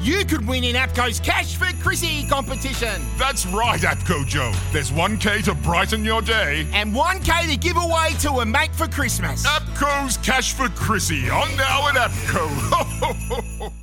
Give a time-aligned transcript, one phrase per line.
[0.00, 3.02] you could win in APCO's Cash for Chrissy competition.
[3.18, 4.52] That's right, APCO Joe.
[4.72, 6.66] There's 1K to brighten your day.
[6.72, 9.46] And 1K to give away to a mate for Christmas.
[9.46, 13.72] APCO's Cash for Chrissy on now at APCO.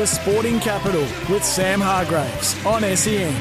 [0.00, 3.34] The Sporting Capital with Sam Hargreaves on SEN.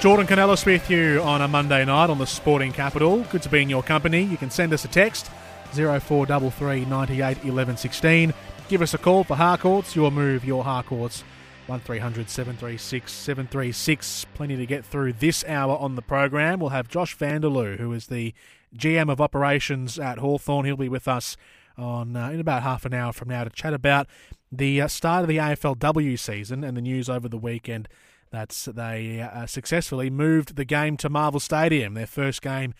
[0.00, 3.22] Jordan Kounelis with you on a Monday night on the Sporting Capital.
[3.32, 4.22] Good to be in your company.
[4.22, 5.28] You can send us a text
[5.72, 8.32] 0433 98 11 16.
[8.68, 11.24] Give us a call for Harcourts, your move, your Harcourts.
[11.70, 14.26] 1300 736 736.
[14.34, 16.58] Plenty to get through this hour on the program.
[16.58, 18.34] We'll have Josh Vanderloo, who is the
[18.76, 20.66] GM of operations at Hawthorn.
[20.66, 21.36] He'll be with us
[21.78, 24.08] on uh, in about half an hour from now to chat about
[24.50, 27.88] the uh, start of the AFLW season and the news over the weekend
[28.30, 32.74] that's they uh, successfully moved the game to Marvel Stadium, their first game,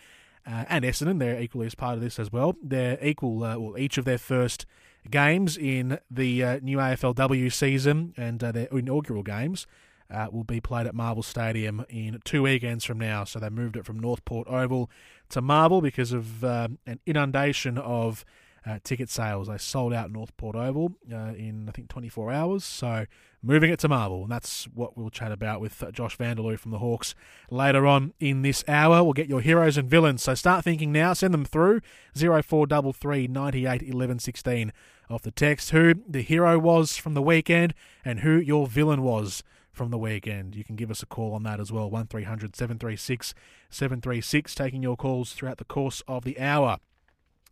[0.45, 1.19] uh, and Essendon.
[1.19, 2.55] They're equally as part of this as well.
[2.61, 4.65] They're equal, uh, well, each of their first
[5.09, 9.67] games in the uh, new AFLW season and uh, their inaugural games.
[10.13, 13.23] Uh, will be played at Marvel Stadium in two weekends from now.
[13.23, 14.89] So they moved it from North Port Oval
[15.29, 18.25] to Marvel because of um, an inundation of
[18.65, 19.47] uh, ticket sales.
[19.47, 22.63] They sold out North Port Oval uh, in, I think, 24 hours.
[22.63, 23.05] So
[23.41, 24.23] moving it to Marvel.
[24.23, 27.15] And that's what we'll chat about with uh, Josh Vanderloo from the Hawks
[27.49, 29.03] later on in this hour.
[29.03, 30.23] We'll get your heroes and villains.
[30.23, 31.13] So start thinking now.
[31.13, 31.81] Send them through
[32.15, 34.73] 0433 98 11 16
[35.09, 37.73] off the text who the hero was from the weekend
[38.05, 40.55] and who your villain was from the weekend.
[40.55, 41.89] You can give us a call on that as well.
[41.89, 43.33] 1300 736
[43.69, 44.55] 736.
[44.55, 46.77] Taking your calls throughout the course of the hour.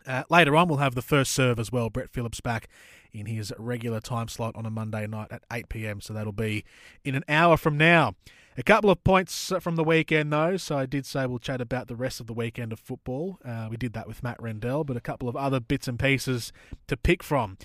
[0.08, 1.90] Uh, later on, we'll have the first serve as well.
[1.90, 2.68] Brett Phillips back
[3.12, 6.02] in his regular time slot on a Monday night at 8 pm.
[6.02, 6.64] So that'll be
[7.04, 8.16] in an hour from now.
[8.58, 10.58] A couple of points from the weekend, though.
[10.58, 13.40] So I did say we'll chat about the rest of the weekend of football.
[13.46, 16.52] Uh, we did that with Matt Rendell, but a couple of other bits and pieces
[16.88, 17.58] to pick from.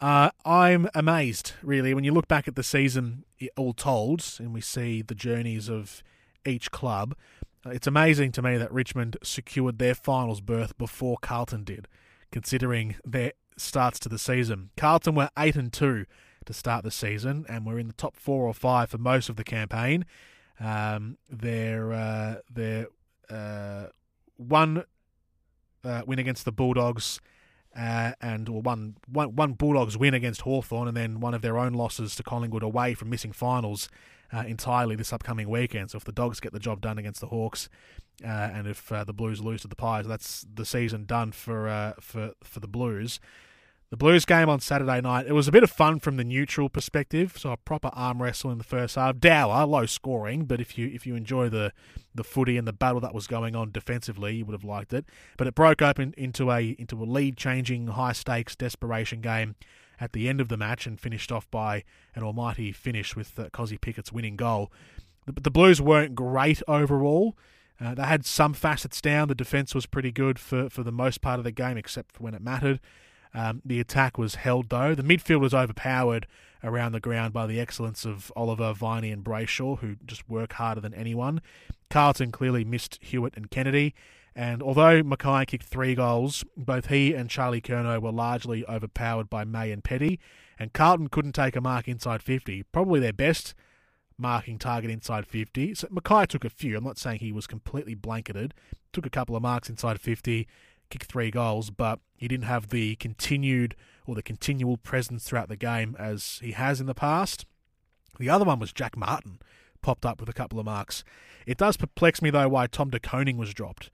[0.00, 3.24] Uh, I'm amazed, really, when you look back at the season
[3.56, 6.02] all told, and we see the journeys of
[6.44, 7.14] each club.
[7.64, 11.86] It's amazing to me that Richmond secured their finals berth before Carlton did,
[12.32, 14.70] considering their starts to the season.
[14.76, 16.06] Carlton were eight and two
[16.44, 19.36] to start the season, and were in the top four or five for most of
[19.36, 20.04] the campaign.
[20.58, 22.88] Um, their uh, their
[23.30, 23.86] uh,
[24.36, 24.84] one
[25.84, 27.20] uh, win against the Bulldogs.
[27.74, 31.56] Uh, and or one, one, one Bulldogs win against Hawthorn, and then one of their
[31.56, 33.88] own losses to Collingwood away from missing finals
[34.32, 35.90] uh, entirely this upcoming weekend.
[35.90, 37.68] So if the Dogs get the job done against the Hawks,
[38.24, 41.68] uh, and if uh, the Blues lose to the Pies, that's the season done for
[41.68, 43.20] uh, for for the Blues.
[43.90, 46.70] The Blues game on Saturday night, it was a bit of fun from the neutral
[46.70, 47.36] perspective.
[47.36, 49.18] So a proper arm wrestle in the first half.
[49.18, 51.72] Dour, low scoring, but if you if you enjoy the
[52.14, 55.04] the footy and the battle that was going on defensively, you would have liked it.
[55.36, 59.56] But it broke open into a into a lead changing, high stakes desperation game
[60.02, 61.84] at the end of the match and finished off by
[62.16, 64.72] an almighty finish with uh, Kozzy Pickett's winning goal.
[65.26, 67.36] The, the Blues weren't great overall.
[67.80, 69.28] Uh, they had some facets down.
[69.28, 72.24] The defence was pretty good for, for the most part of the game, except for
[72.24, 72.80] when it mattered.
[73.32, 74.96] Um, the attack was held though.
[74.96, 76.26] The midfield was overpowered
[76.64, 80.80] around the ground by the excellence of Oliver, Viney, and Brayshaw, who just work harder
[80.80, 81.40] than anyone.
[81.90, 83.94] Carlton clearly missed Hewett and Kennedy.
[84.34, 89.44] And although McKay kicked three goals, both he and Charlie Curnow were largely overpowered by
[89.44, 90.18] May and Petty,
[90.58, 92.62] and Carlton couldn't take a mark inside 50.
[92.72, 93.54] Probably their best
[94.16, 95.74] marking target inside 50.
[95.74, 96.76] So McKay took a few.
[96.76, 98.54] I'm not saying he was completely blanketed.
[98.92, 100.46] Took a couple of marks inside 50
[100.92, 103.74] kick three goals, but he didn't have the continued
[104.06, 107.46] or the continual presence throughout the game as he has in the past.
[108.18, 109.38] The other one was Jack Martin,
[109.80, 111.02] popped up with a couple of marks.
[111.46, 113.90] It does perplex me though why Tom De Koning was dropped.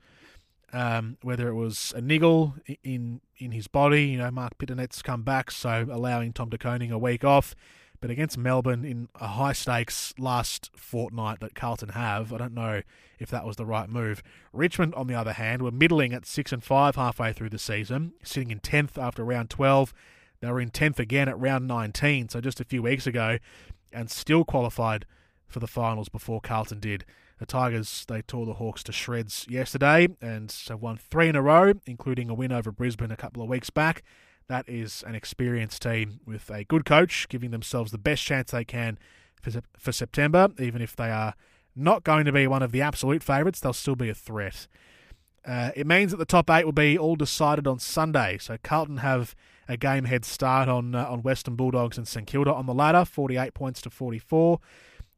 [0.71, 2.55] Um, whether it was a niggle
[2.85, 6.93] in in his body, you know, Marc Pittonet's come back, so allowing Tom De Koning
[6.93, 7.55] a week off.
[8.01, 12.83] But against Melbourne in a high stakes last fortnight that Carlton have, I don't know
[13.19, 14.23] if that was the right move.
[14.53, 18.13] Richmond, on the other hand, were middling at six and five halfway through the season,
[18.23, 19.93] sitting in tenth after round twelve.
[20.41, 23.39] They were in tenth again at round nineteen, so just a few weeks ago,
[23.93, 25.07] and still qualified
[25.49, 27.05] for the finals before Carlton did.
[27.39, 31.43] The Tigers they tore the Hawks to shreds yesterday and have won three in a
[31.43, 34.03] row, including a win over Brisbane a couple of weeks back.
[34.49, 38.65] that is an experienced team with a good coach, giving themselves the best chance they
[38.65, 38.99] can
[39.41, 40.49] for, for September.
[40.59, 41.35] Even if they are
[41.77, 44.67] not going to be one of the absolute favourites, they'll still be a threat.
[45.47, 48.37] Uh, it means that the top eight will be all decided on Sunday.
[48.39, 49.35] So Carlton have
[49.69, 53.05] a game head start on uh, on Western Bulldogs and St Kilda on the ladder,
[53.05, 54.61] 48 points to 44.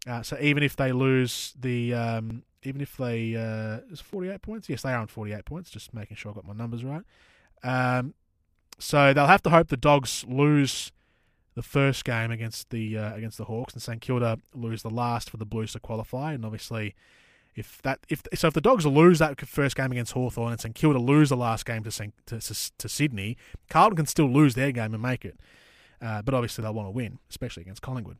[0.06, 4.68] Uh, so even if they lose the, um, even if they uh, is 48 points,
[4.68, 5.70] yes, they are on 48 points.
[5.70, 7.02] Just making sure I got my numbers right.
[7.62, 8.14] Um,
[8.78, 10.92] so they'll have to hope the Dogs lose
[11.54, 15.28] the first game against the uh, against the Hawks, and St Kilda lose the last
[15.28, 16.32] for the Blues to qualify.
[16.32, 16.94] And obviously,
[17.54, 20.74] if that if so, if the Dogs lose that first game against Hawthorn and St
[20.74, 22.40] Kilda lose the last game to, St, to,
[22.78, 23.36] to Sydney,
[23.68, 25.38] Carlton can still lose their game and make it.
[26.00, 28.16] Uh, but obviously, they'll want to win, especially against Collingwood.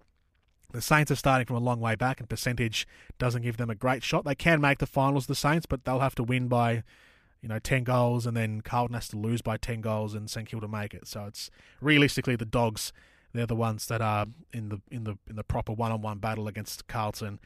[0.73, 2.87] The Saints are starting from a long way back, and percentage
[3.19, 4.25] doesn't give them a great shot.
[4.25, 6.85] They can make the finals, the Saints, but they'll have to win by
[7.43, 10.49] you know, 10 goals, and then Carlton has to lose by 10 goals and St
[10.49, 11.07] Kilda make it.
[11.07, 11.51] So it's
[11.81, 12.93] realistically the Dogs,
[13.33, 16.87] they're the ones that are in the in the in the proper one-on-one battle against
[16.87, 17.39] Carlton.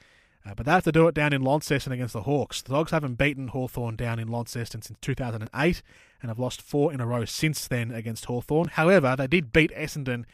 [0.47, 2.61] Uh, but they have to do it down in Launceston against the Hawks.
[2.61, 5.83] The Dogs haven't beaten Hawthorn down in Launceston since 2008
[6.21, 8.69] and have lost four in a row since then against Hawthorn.
[8.69, 10.27] However, they did beat Essendon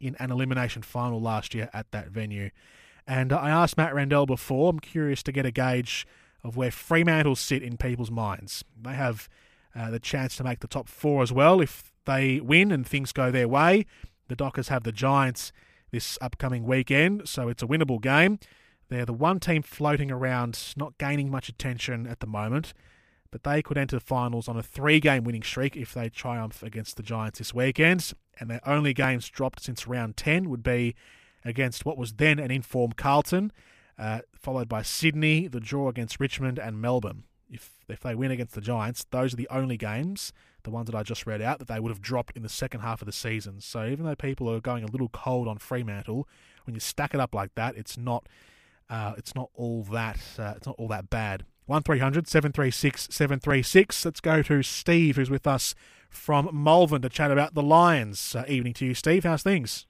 [0.00, 2.50] in an elimination final last year at that venue.
[3.06, 6.06] And I asked Matt Rendell before, I'm curious to get a gauge
[6.42, 8.64] of where Fremantle sit in people's minds.
[8.80, 9.28] They have
[9.74, 13.12] uh, the chance to make the top four as well if they win and things
[13.12, 13.86] go their way.
[14.28, 15.52] The Dockers have the Giants
[15.90, 18.38] this upcoming weekend, so it's a winnable game.
[18.88, 22.74] They're the one team floating around, not gaining much attention at the moment,
[23.30, 26.62] but they could enter the finals on a three game winning streak if they triumph
[26.62, 28.12] against the Giants this weekend.
[28.38, 30.94] And their only games dropped since round 10 would be
[31.44, 33.52] against what was then an informed Carlton
[33.98, 37.24] uh, followed by Sydney, the draw against Richmond, and Melbourne.
[37.50, 40.32] If if they win against the Giants, those are the only games,
[40.62, 42.80] the ones that I just read out, that they would have dropped in the second
[42.80, 43.60] half of the season.
[43.60, 46.26] So even though people are going a little cold on Fremantle,
[46.64, 48.26] when you stack it up like that, it's not
[48.90, 51.44] uh, it's not all that uh, it's not all that bad.
[51.66, 55.74] One 736 736 Let's go to Steve, who's with us
[56.14, 58.34] from Malvern to chat about the Lions.
[58.34, 59.24] Uh, evening to you, Steve.
[59.24, 59.86] How's things?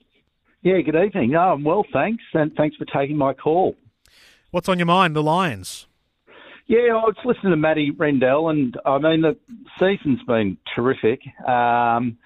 [0.62, 1.34] Yeah, good evening.
[1.34, 3.76] Um, well, thanks, and thanks for taking my call.
[4.50, 5.86] What's on your mind, the Lions?
[6.66, 9.36] Yeah, I was listening to Matty Rendell, and I mean the
[9.78, 11.20] season's been terrific.
[11.46, 12.16] Um,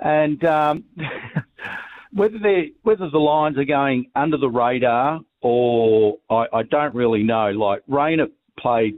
[0.00, 0.84] and um,
[2.12, 7.22] whether they whether the Lions are going under the radar or I, I don't really
[7.22, 7.50] know.
[7.50, 8.26] Like Rayner
[8.58, 8.94] played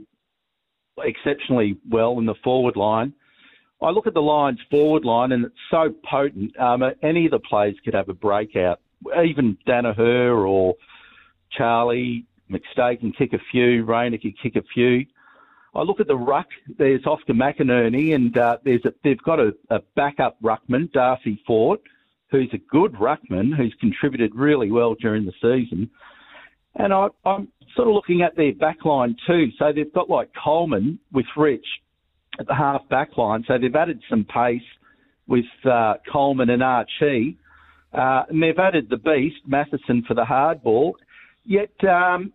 [0.97, 3.13] exceptionally well in the forward line.
[3.81, 6.57] I look at the Lions forward line and it's so potent.
[6.59, 8.79] Um, any of the players could have a breakout.
[9.23, 10.75] Even Daniher or
[11.51, 15.05] Charlie McStay can kick a few, Rayner can kick a few.
[15.75, 16.47] I look at the ruck.
[16.77, 21.81] There's Oscar McInerney, and uh, there's a, they've got a, a backup ruckman, Darcy Fort,
[22.31, 25.89] who's a good ruckman who's contributed really well during the season.
[26.75, 29.49] And I, I'm sort of looking at their back line too.
[29.59, 31.65] So they've got like Coleman with Rich
[32.39, 33.43] at the half back line.
[33.47, 34.61] So they've added some pace
[35.27, 37.37] with uh, Coleman and Archie.
[37.93, 40.97] Uh, and they've added the beast, Matheson, for the hard ball.
[41.45, 42.33] Yet um,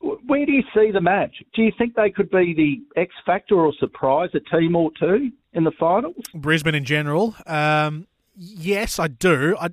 [0.00, 1.42] where do you see the match?
[1.54, 5.30] Do you think they could be the X factor or surprise a team or two
[5.52, 6.16] in the finals?
[6.34, 8.06] Brisbane in general, um,
[8.36, 9.56] yes, I do.
[9.60, 9.70] I,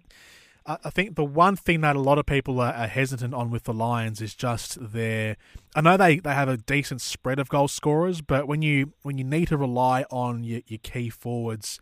[0.66, 3.64] I think the one thing that a lot of people are, are, hesitant on with
[3.64, 5.36] the Lions is just their.
[5.76, 9.18] I know they, they have a decent spread of goal scorers, but when you when
[9.18, 11.80] you need to rely on your, your key forwards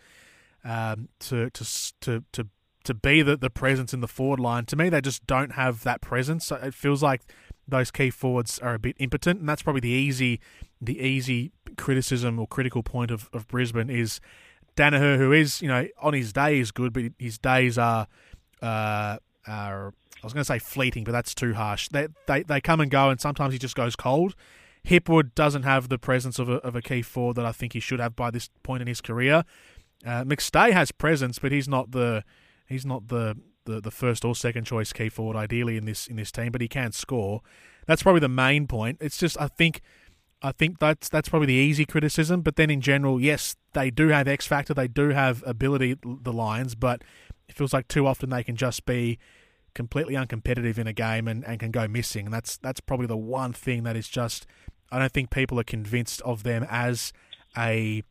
[0.64, 1.66] um, to to
[2.02, 2.48] to to
[2.84, 5.84] to be the, the presence in the forward line, to me they just don't have
[5.84, 6.52] that presence.
[6.52, 7.22] It feels like
[7.68, 10.40] those key forwards are a bit impotent, and that's probably the easy
[10.82, 14.20] the easy criticism or critical point of, of Brisbane is
[14.76, 18.08] Daniher, who is you know on his day is good, but his days are
[18.62, 21.90] uh, are I was going to say fleeting, but that's too harsh.
[21.90, 24.36] They, they they come and go, and sometimes he just goes cold.
[24.86, 27.80] Hipwood doesn't have the presence of a, of a key forward that I think he
[27.80, 29.44] should have by this point in his career.
[30.06, 32.24] Uh, McStay has presence, but he's not the
[32.68, 36.16] he's not the the, the first or second choice key forward ideally in this in
[36.16, 37.42] this team, but he can score.
[37.88, 38.98] That's probably the main point.
[39.02, 39.82] It's just I think
[40.42, 42.42] I think that's that's probably the easy criticism.
[42.42, 46.34] But then in general, yes, they do have X factor, they do have ability, the
[46.34, 47.04] Lions, but
[47.52, 49.20] it feels like too often they can just be
[49.76, 52.26] completely uncompetitive in a game and, and can go missing.
[52.26, 54.48] And that's that's probably the one thing that is just
[54.90, 57.12] I don't think people are convinced of them as
[57.58, 58.04] a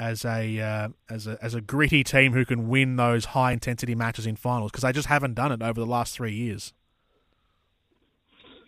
[0.00, 3.94] as a uh, as a as a gritty team who can win those high intensity
[3.94, 6.72] matches in finals because they just haven't done it over the last three years.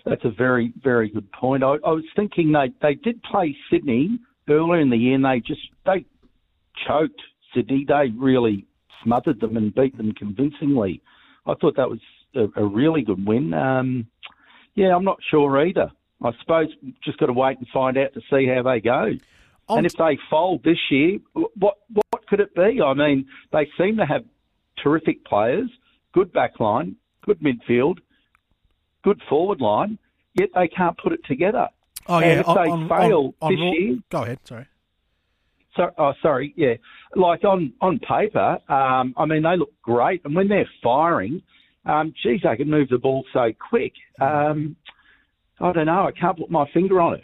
[0.06, 1.64] That's a very very good point.
[1.64, 5.40] I, I was thinking they they did play Sydney earlier in the year and they
[5.40, 6.04] just they
[6.86, 7.20] choked
[7.52, 7.84] Sydney.
[7.88, 8.64] They really
[9.04, 11.00] smothered them and beat them convincingly.
[11.46, 12.00] I thought that was
[12.34, 13.54] a, a really good win.
[13.54, 14.06] Um,
[14.74, 15.90] yeah, I'm not sure either.
[16.22, 16.68] I suppose
[17.04, 19.12] just got to wait and find out to see how they go.
[19.68, 21.76] And if they fold this year, what
[22.10, 22.80] what could it be?
[22.82, 24.24] I mean, they seem to have
[24.82, 25.70] terrific players,
[26.12, 27.98] good back line, good midfield,
[29.02, 29.98] good forward line,
[30.34, 31.68] yet they can't put it together.
[32.06, 34.38] Oh And yeah, if on, they on- fail on- this year, Go ahead.
[34.44, 34.66] Sorry.
[35.76, 36.74] So, oh, sorry, yeah.
[37.16, 41.42] Like on on paper, um, I mean they look great, and when they're firing,
[41.86, 43.92] um, geez, they can move the ball so quick.
[44.20, 44.76] Um,
[45.60, 46.06] I don't know.
[46.06, 47.22] I can't put my finger on it.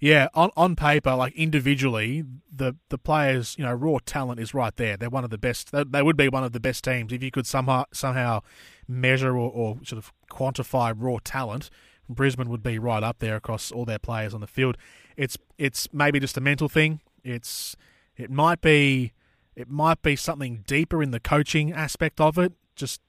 [0.00, 4.74] Yeah, on on paper, like individually, the the players, you know, raw talent is right
[4.76, 4.96] there.
[4.96, 5.72] They're one of the best.
[5.72, 8.40] They, they would be one of the best teams if you could somehow somehow
[8.88, 11.68] measure or, or sort of quantify raw talent.
[12.08, 14.78] Brisbane would be right up there across all their players on the field.
[15.18, 17.00] It's it's maybe just a mental thing.
[17.24, 17.76] It's
[18.16, 19.12] it might be
[19.56, 22.52] it might be something deeper in the coaching aspect of it.
[22.76, 23.00] Just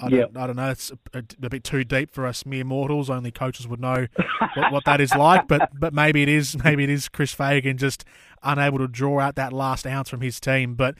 [0.00, 0.70] I don't, I don't know.
[0.70, 3.10] It's a, a bit too deep for us mere mortals.
[3.10, 4.06] Only coaches would know
[4.54, 5.48] what, what that is like.
[5.48, 6.56] But but maybe it is.
[6.64, 8.04] Maybe it is Chris Fagan just
[8.42, 10.74] unable to draw out that last ounce from his team.
[10.74, 10.94] But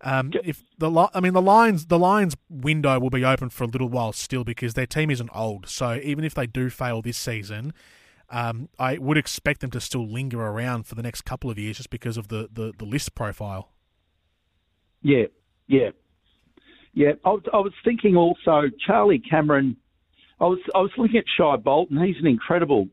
[0.00, 3.68] um, if the I mean the Lions the Lions window will be open for a
[3.68, 5.68] little while still because their team isn't old.
[5.68, 7.72] So even if they do fail this season.
[8.30, 11.78] Um, I would expect them to still linger around for the next couple of years
[11.78, 13.72] just because of the, the, the list profile.
[15.00, 15.26] Yeah,
[15.66, 15.90] yeah,
[16.92, 17.12] yeah.
[17.24, 19.76] I was, I was thinking also Charlie Cameron.
[20.40, 22.04] I was I was looking at Shai Bolton.
[22.04, 22.88] He's an incredible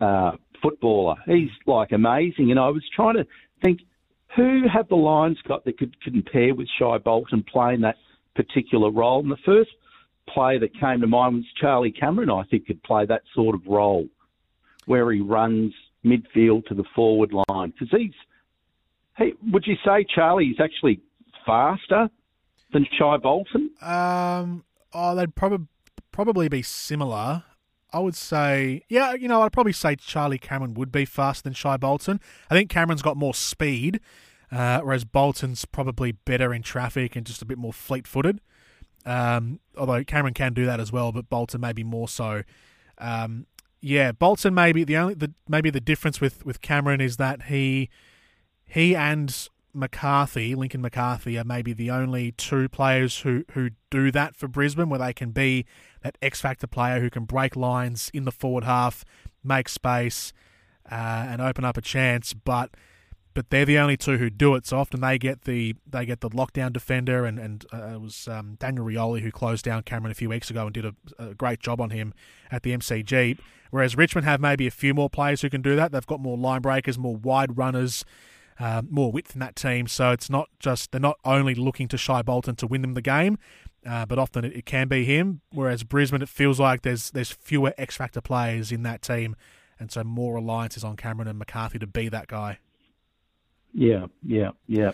[0.00, 1.16] uh, footballer.
[1.26, 3.26] He's like amazing, and I was trying to
[3.62, 3.80] think
[4.34, 7.96] who have the Lions got that could compare with Shai Bolton playing that
[8.34, 9.20] particular role.
[9.20, 9.70] And the first
[10.28, 12.30] player that came to mind was Charlie Cameron.
[12.30, 14.06] I think could play that sort of role
[14.86, 15.72] where he runs
[16.04, 18.12] midfield to the forward line because he's.
[19.16, 21.00] hey, would you say Charlie is actually
[21.46, 22.08] faster
[22.72, 23.70] than Shai Bolton?
[23.80, 25.66] Um, oh, they'd probably
[26.12, 27.44] probably be similar.
[27.92, 31.52] I would say, yeah, you know, I'd probably say Charlie Cameron would be faster than
[31.52, 32.20] Shai Bolton.
[32.50, 34.00] I think Cameron's got more speed,
[34.50, 38.40] uh, whereas Bolton's probably better in traffic and just a bit more fleet-footed.
[39.06, 42.42] Um, although Cameron can do that as well, but Bolton maybe more so.
[42.98, 43.46] Um,
[43.84, 47.90] yeah, Bolton maybe the only the maybe the difference with with Cameron is that he
[48.64, 54.36] he and McCarthy, Lincoln McCarthy, are maybe the only two players who, who do that
[54.36, 55.66] for Brisbane, where they can be
[56.02, 59.04] that X factor player who can break lines in the forward half,
[59.42, 60.32] make space,
[60.90, 62.32] uh, and open up a chance.
[62.32, 62.70] But
[63.34, 64.66] but they're the only two who do it.
[64.66, 68.28] So often they get the they get the lockdown defender, and and uh, it was
[68.28, 71.34] um, Daniel Rioli who closed down Cameron a few weeks ago and did a, a
[71.34, 72.14] great job on him
[72.50, 73.38] at the MCG.
[73.70, 75.90] Whereas Richmond have maybe a few more players who can do that.
[75.90, 78.04] They've got more line breakers, more wide runners
[78.58, 79.86] uh, more width in that team.
[79.86, 83.02] So it's not just they're not only looking to Shai Bolton to win them the
[83.02, 83.38] game,
[83.86, 85.40] uh, but often it, it can be him.
[85.50, 89.36] Whereas Brisbane, it feels like there's there's fewer X factor players in that team,
[89.78, 92.58] and so more reliance is on Cameron and McCarthy to be that guy.
[93.74, 94.92] Yeah, yeah, yeah.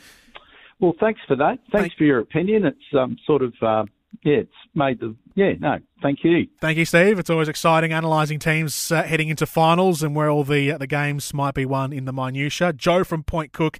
[0.81, 1.59] Well, thanks for that.
[1.71, 2.65] Thanks Thank- for your opinion.
[2.65, 3.85] It's um, sort of uh,
[4.25, 5.53] yeah, it's made the yeah.
[5.59, 6.49] No, thank you.
[6.61, 7.19] Thank you, Steve.
[7.19, 10.87] It's always exciting analysing teams uh, heading into finals and where all the uh, the
[10.87, 12.73] games might be won in the minutiae.
[12.73, 13.79] Joe from Point Cook,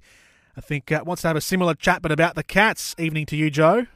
[0.55, 2.95] I think, uh, wants to have a similar chat, but about the Cats.
[2.97, 3.87] Evening to you, Joe.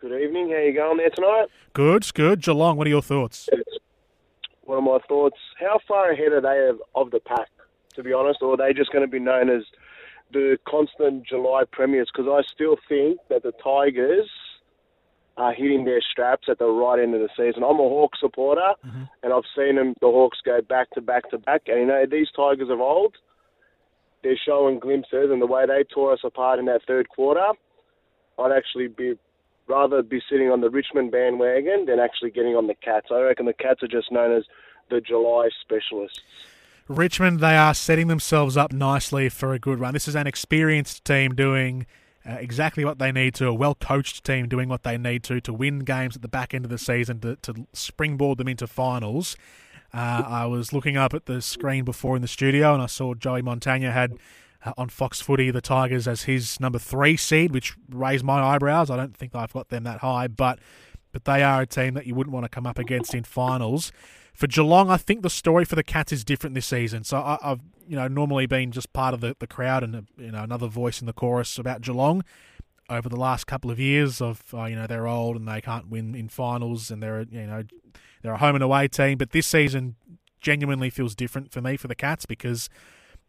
[0.00, 0.50] Good evening.
[0.50, 1.46] How you going there tonight?
[1.74, 2.40] Good, good.
[2.40, 3.48] Geelong, what are your thoughts?
[4.62, 7.48] What are my thoughts: How far ahead are they of, of the pack?
[7.96, 9.62] To be honest, or are they just going to be known as
[10.32, 12.10] the constant July premiers?
[12.12, 14.28] Because I still think that the Tigers
[15.36, 17.62] are hitting their straps at the right end of the season.
[17.62, 19.04] I'm a Hawk supporter, mm-hmm.
[19.22, 21.62] and I've seen them the Hawks go back to back to back.
[21.66, 23.16] And you know these Tigers of old,
[24.22, 27.46] they're showing glimpses, and the way they tore us apart in that third quarter,
[28.38, 29.14] I'd actually be
[29.66, 33.06] rather be sitting on the Richmond bandwagon than actually getting on the Cats.
[33.10, 34.44] I reckon the Cats are just known as
[34.90, 36.20] the July specialists.
[36.90, 39.94] Richmond, they are setting themselves up nicely for a good run.
[39.94, 41.86] This is an experienced team doing
[42.28, 45.40] uh, exactly what they need to, a well coached team doing what they need to
[45.40, 48.66] to win games at the back end of the season to, to springboard them into
[48.66, 49.36] finals.
[49.94, 53.14] Uh, I was looking up at the screen before in the studio and I saw
[53.14, 54.18] Joey Montagna had
[54.64, 58.90] uh, on Fox Footy the Tigers as his number three seed, which raised my eyebrows.
[58.90, 60.58] I don't think I've got them that high, but
[61.12, 63.92] but they are a team that you wouldn't want to come up against in finals.
[64.40, 67.04] For Geelong, I think the story for the Cats is different this season.
[67.04, 70.32] So I, I've you know normally been just part of the, the crowd and you
[70.32, 72.24] know another voice in the chorus about Geelong
[72.88, 75.90] over the last couple of years of uh, you know they're old and they can't
[75.90, 77.64] win in finals and they're you know
[78.22, 79.18] they're a home and away team.
[79.18, 79.96] But this season
[80.40, 82.70] genuinely feels different for me for the Cats because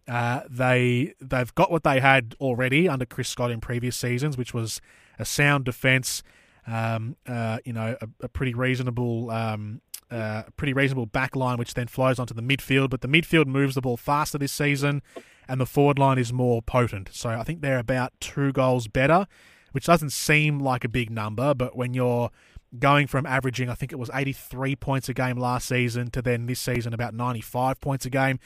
[0.07, 4.53] uh, they they've got what they had already under Chris Scott in previous seasons, which
[4.53, 4.79] was
[5.19, 6.23] a sound defence,
[6.67, 9.29] um, uh, you know, a, a pretty reasonable.
[9.29, 12.89] Um, uh, pretty reasonable back line, which then flows onto the midfield.
[12.89, 15.01] But the midfield moves the ball faster this season,
[15.47, 17.09] and the forward line is more potent.
[17.13, 19.25] So I think they're about two goals better,
[19.71, 22.29] which doesn't seem like a big number, but when you're
[22.77, 26.45] going from averaging, I think it was 83 points a game last season to then
[26.45, 28.39] this season about 95 points a game.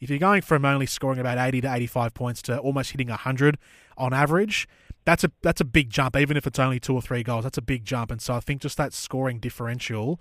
[0.00, 3.58] If you're going from only scoring about 80 to 85 points to almost hitting 100
[3.96, 4.68] on average,
[5.04, 6.16] that's a that's a big jump.
[6.16, 8.10] Even if it's only two or three goals, that's a big jump.
[8.10, 10.20] And so I think just that scoring differential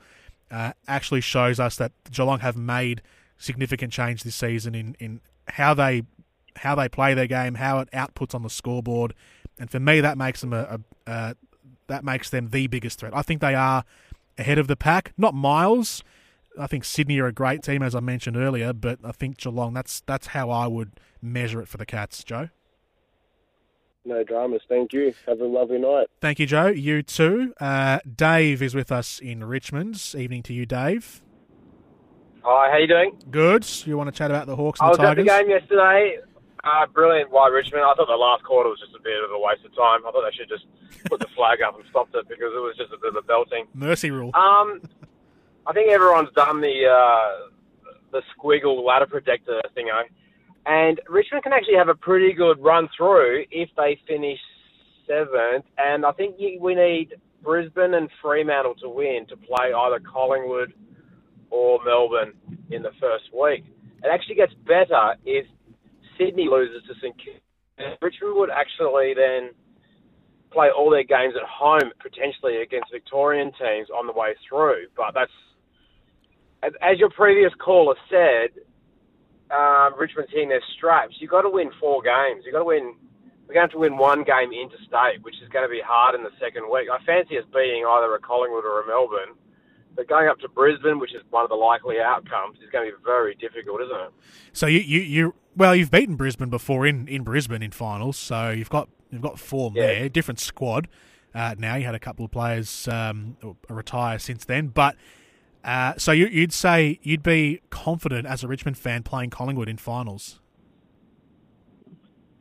[0.52, 3.02] uh, actually shows us that Geelong have made
[3.38, 6.04] significant change this season in, in how they
[6.58, 9.14] how they play their game, how it outputs on the scoreboard,
[9.58, 11.36] and for me that makes them a, a,
[11.88, 13.16] that makes them the biggest threat.
[13.16, 13.86] I think they are
[14.38, 16.04] ahead of the pack, not miles.
[16.60, 19.74] I think Sydney are a great team, as I mentioned earlier, but I think Geelong.
[19.74, 22.50] That's that's how I would measure it for the Cats, Joe.
[24.04, 24.62] No dramas.
[24.68, 25.14] Thank you.
[25.28, 26.08] Have a lovely night.
[26.22, 26.68] Thank you, Joe.
[26.68, 27.54] You too.
[27.62, 30.14] Uh, Dave is with us in Richmond.
[30.18, 31.22] Evening to you, Dave.
[32.44, 33.16] Hi, how you doing?
[33.30, 33.68] Good.
[33.86, 35.44] You want to chat about the Hawks and I was the at the Tigers?
[35.46, 36.18] game yesterday.
[36.64, 37.84] Uh, brilliant by Richmond.
[37.84, 40.02] I thought the last quarter was just a bit of a waste of time.
[40.06, 40.66] I thought they should just
[41.06, 43.22] put the flag up and stopped it because it was just a bit of a
[43.22, 43.66] belting.
[43.76, 44.32] Mercy rule.
[44.34, 44.82] Um,
[45.68, 47.50] I think everyone's done the uh,
[48.12, 50.02] the squiggle ladder protector thingo,
[50.66, 54.40] and Richmond can actually have a pretty good run through if they finish
[55.08, 55.66] seventh.
[55.78, 60.74] And I think we need Brisbane and Fremantle to win to play either Collingwood
[61.50, 62.34] or Melbourne
[62.70, 63.66] in the first week.
[64.04, 65.46] It actually gets better if
[66.18, 67.98] Sydney loses to St Kilda.
[68.02, 69.52] Richmond would actually then
[70.52, 74.86] play all their games at home, potentially against Victorian teams on the way through.
[74.96, 75.32] But that's,
[76.62, 78.52] as- as your previous caller said,
[79.54, 81.16] um, Richmond's hitting their straps.
[81.20, 82.44] You've got to win four games.
[82.46, 82.96] You've got to win.
[83.48, 86.16] We're going to have to win one game interstate, which is going to be hard
[86.16, 86.88] in the second week.
[86.92, 89.36] I fancy us beating either a Collingwood or a Melbourne.
[89.94, 92.96] But going up to Brisbane, which is one of the likely outcomes, is going to
[92.96, 94.12] be very difficult, isn't it?
[94.54, 98.52] So you, you, you well, you've beaten Brisbane before in, in Brisbane in finals, so
[98.52, 99.86] you've got you've got form Yeah.
[99.88, 100.10] there.
[100.10, 100.88] Different squad.
[101.36, 103.36] Uh, now you had a couple of players um,
[103.70, 104.96] retire since then, but
[105.64, 109.78] uh, so you, you'd say you'd be confident as a Richmond fan playing Collingwood in
[109.78, 110.40] finals.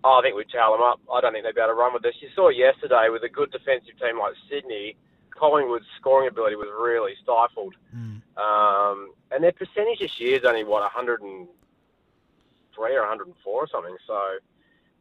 [0.02, 0.98] Oh, I think we'd towel them up.
[1.12, 2.14] I don't think they'd be able to run with this.
[2.20, 4.96] You saw yesterday with a good defensive team like Sydney,
[5.30, 7.74] Collingwood's scoring ability was really stifled.
[8.40, 13.96] Um, and their percentage this year is only, what, 103 or 104 or something.
[14.06, 14.18] So,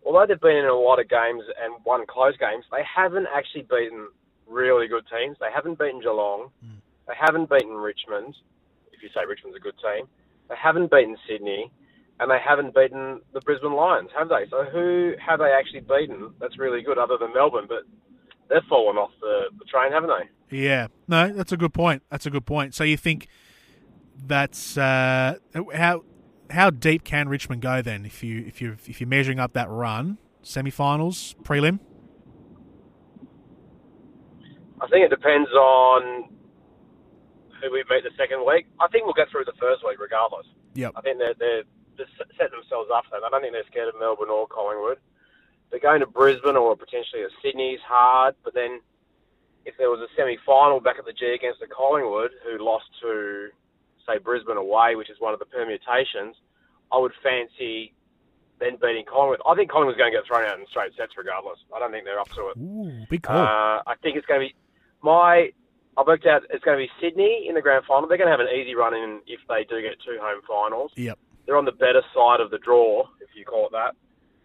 [0.05, 3.61] although they've been in a lot of games and won close games, they haven't actually
[3.63, 4.09] beaten
[4.47, 5.37] really good teams.
[5.39, 6.51] They haven't beaten Geelong.
[7.09, 8.35] They haven't beaten Richmond,
[8.93, 10.05] if you say Richmond's a good team.
[10.47, 11.71] They haven't beaten Sydney
[12.19, 14.45] and they haven't beaten the Brisbane Lions, have they?
[14.51, 17.65] So who have they actually beaten that's really good other than Melbourne?
[17.67, 17.83] But
[18.47, 20.55] they've fallen off the, the train, haven't they?
[20.55, 22.03] Yeah, no, that's a good point.
[22.11, 22.75] That's a good point.
[22.75, 23.27] So you think
[24.15, 25.37] that's uh,
[25.73, 26.03] how
[26.51, 28.05] how deep can Richmond go then?
[28.05, 31.79] If you if you if you're measuring up that run, semi-finals, prelim.
[34.81, 36.29] I think it depends on
[37.61, 38.67] who we meet the second week.
[38.79, 40.47] I think we'll get through the first week regardless.
[40.75, 40.93] Yep.
[40.95, 41.63] I think they're, they're,
[41.97, 43.25] they're setting themselves up for that.
[43.25, 44.97] I don't think they're scared of Melbourne or Collingwood.
[45.69, 48.81] They're going to Brisbane or potentially a Sydney's hard, but then
[49.65, 53.49] if there was a semi-final back at the G against the Collingwood, who lost to,
[54.07, 56.35] say, Brisbane away, which is one of the permutations,
[56.91, 57.93] I would fancy
[58.59, 59.41] then beating Collingwood.
[59.47, 61.59] I think Collingwood's going to get thrown out in straight sets regardless.
[61.75, 62.57] I don't think they're up to it.
[62.57, 63.37] Ooh, big call.
[63.37, 64.55] Uh, I think it's going to be
[65.01, 65.51] my.
[65.97, 68.07] I've worked out it's going to be Sydney in the grand final.
[68.07, 70.91] They're going to have an easy run in if they do get two home finals.
[70.95, 71.17] yep.
[71.45, 73.95] They're on the better side of the draw, if you call it that.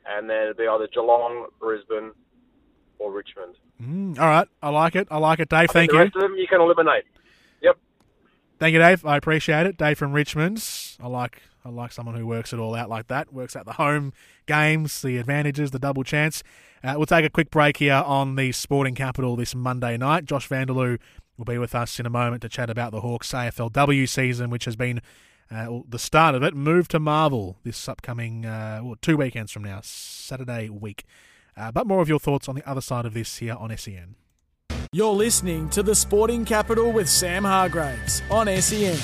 [0.06, 2.12] And then it'll be either Geelong, Brisbane,
[2.98, 3.56] or Richmond.
[3.82, 5.08] Mm, all right, I like it.
[5.10, 5.68] I like it, Dave.
[5.70, 6.02] I Thank the you.
[6.04, 7.04] rest of them you can eliminate.
[7.62, 7.76] Yep.
[8.58, 9.04] Thank you, Dave.
[9.04, 9.76] I appreciate it.
[9.76, 10.64] Dave from Richmond.
[11.02, 13.32] I like I like someone who works it all out like that.
[13.32, 14.12] Works out the home
[14.46, 16.42] games, the advantages, the double chance.
[16.82, 20.26] Uh, we'll take a quick break here on the Sporting Capital this Monday night.
[20.26, 20.98] Josh Vanderloo
[21.36, 24.64] will be with us in a moment to chat about the Hawks AFLW season, which
[24.64, 25.00] has been
[25.50, 26.54] uh, well, the start of it.
[26.54, 31.04] Move to Marvel this upcoming uh, well, two weekends from now, Saturday week.
[31.56, 34.16] Uh, but more of your thoughts on the other side of this here on SEN.
[34.92, 38.98] You're listening to the Sporting Capital with Sam Hargreaves on SEN.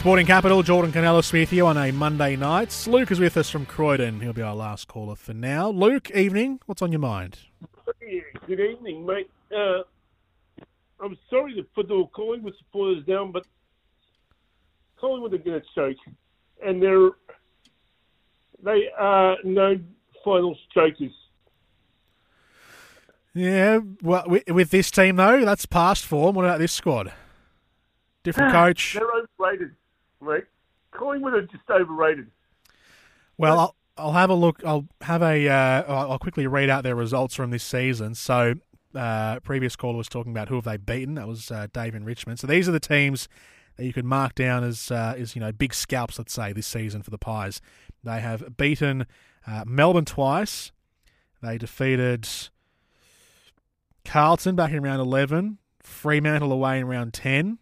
[0.00, 2.86] Sporting Capital, Jordan Canella Smith here on a Monday night.
[2.88, 4.20] Luke is with us from Croydon.
[4.20, 5.68] He'll be our last caller for now.
[5.68, 6.58] Luke, evening.
[6.64, 7.38] What's on your mind?
[8.00, 9.30] Yeah, good evening, mate.
[9.54, 9.82] Uh,
[11.00, 13.44] I'm sorry to put the Collingwood supporters down, but
[14.98, 15.98] Collingwood are going to choke,
[16.64, 17.10] and they're
[18.64, 19.78] they are no
[20.24, 21.12] final strikers.
[23.34, 26.36] Yeah, well, with, with this team though, that's past form.
[26.36, 27.12] What about this squad?
[28.22, 28.94] Different coach.
[28.94, 29.76] They're overrated,
[30.20, 30.44] right?
[30.92, 32.30] Collingwood are just overrated.
[33.38, 34.62] Well, I'll, I'll have a look.
[34.64, 35.48] I'll have a.
[35.48, 38.14] Uh, I'll I'll quickly read out their results from this season.
[38.14, 38.54] So,
[38.94, 41.14] uh, previous caller was talking about who have they beaten.
[41.14, 42.38] That was uh, Dave in Richmond.
[42.38, 43.28] So these are the teams
[43.76, 46.18] that you could mark down as uh, as you know big scalps.
[46.18, 47.60] Let's say this season for the Pies,
[48.04, 49.06] they have beaten
[49.46, 50.72] uh, Melbourne twice.
[51.42, 52.28] They defeated
[54.04, 55.58] Carlton back in round eleven.
[55.82, 57.58] Fremantle away in round ten.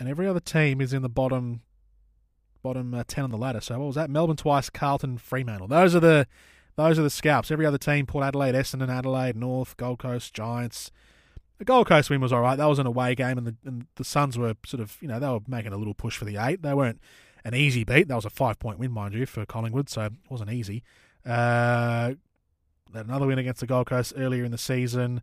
[0.00, 1.60] And every other team is in the bottom
[2.62, 3.60] bottom uh, ten on the ladder.
[3.60, 4.10] So what was that?
[4.10, 5.68] Melbourne twice, Carlton, Fremantle.
[5.68, 6.26] Those are the
[6.76, 7.50] those are the scalps.
[7.50, 10.90] Every other team: Port Adelaide, Essendon, Adelaide, North, Gold Coast, Giants.
[11.58, 12.56] The Gold Coast win was all right.
[12.56, 15.20] That was an away game, and the and the Suns were sort of you know
[15.20, 16.62] they were making a little push for the eight.
[16.62, 17.00] They weren't
[17.44, 18.08] an easy beat.
[18.08, 20.82] That was a five point win, mind you, for Collingwood, so it wasn't easy.
[21.26, 22.14] Uh,
[22.94, 25.20] another win against the Gold Coast earlier in the season,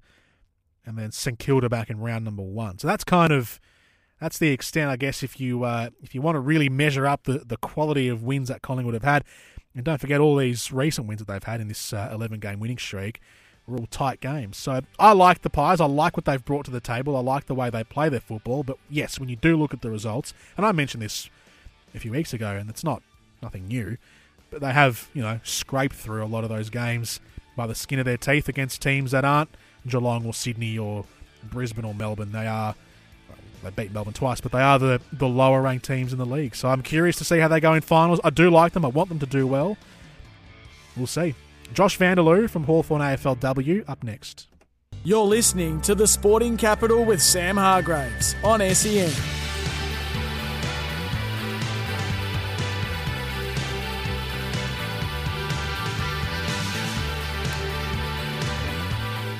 [0.85, 2.77] and then St Kilda back in round number one.
[2.77, 3.59] So that's kind of
[4.19, 7.23] that's the extent, I guess, if you uh, if you want to really measure up
[7.23, 9.23] the, the quality of wins that Collingwood have had.
[9.75, 12.59] And don't forget all these recent wins that they've had in this uh, 11 game
[12.59, 13.21] winning streak
[13.67, 14.57] were all tight games.
[14.57, 15.79] So I like the Pies.
[15.79, 17.15] I like what they've brought to the table.
[17.15, 18.63] I like the way they play their football.
[18.63, 21.29] But yes, when you do look at the results, and I mentioned this
[21.93, 23.03] a few weeks ago, and it's not
[23.43, 23.97] nothing new,
[24.49, 27.19] but they have, you know, scraped through a lot of those games
[27.55, 29.49] by the skin of their teeth against teams that aren't
[29.85, 31.05] Geelong or Sydney or
[31.43, 32.31] Brisbane or Melbourne.
[32.31, 32.75] They are
[33.63, 36.55] they beat Melbourne twice, but they are the, the lower ranked teams in the league.
[36.55, 38.19] So I'm curious to see how they go in finals.
[38.23, 38.85] I do like them.
[38.85, 39.77] I want them to do well.
[40.95, 41.35] We'll see.
[41.73, 44.47] Josh Vanderloo from Hawthorn AFLW up next.
[45.03, 49.11] You're listening to the Sporting Capital with Sam Hargreaves on SEN.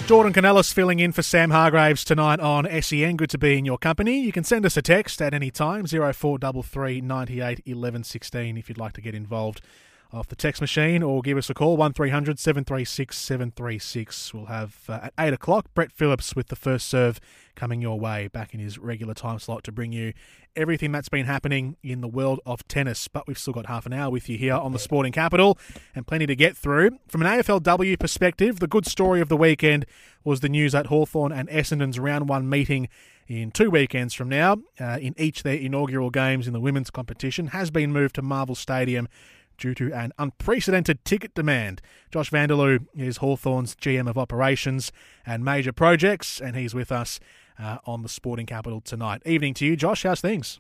[0.08, 3.18] Jordan Kounelis filling in for Sam Hargreaves tonight on SEN.
[3.18, 4.22] Good to be in your company.
[4.22, 8.78] You can send us a text at any time, 0433 98 11 16 if you'd
[8.78, 9.60] like to get involved
[10.14, 14.34] off the text machine or give us a call, 1300 736 736.
[14.34, 17.20] We'll have uh, at 8 o'clock Brett Phillips with the first serve
[17.56, 20.14] coming your way back in his regular time slot to bring you
[20.56, 23.08] everything that's been happening in the world of tennis.
[23.08, 25.58] But we've still got half an hour with you here on the Sporting Capital
[25.94, 26.92] and plenty to get through.
[27.08, 29.86] From an AFLW perspective, the good story of the weekend
[30.24, 32.90] was the news that Hawthorn and Essendon's round one meeting
[33.28, 37.48] in two weekends from now, uh, in each their inaugural games in the women's competition,
[37.48, 39.10] has been moved to Marvel Stadium
[39.58, 41.82] due to an unprecedented ticket demand.
[42.12, 44.92] Josh Vanderloo is Hawthorn's GM of operations
[45.26, 47.20] and major projects, and he's with us
[47.60, 49.22] uh, on the Sporting Capital tonight.
[49.26, 50.04] Evening to you, Josh.
[50.04, 50.60] How's things?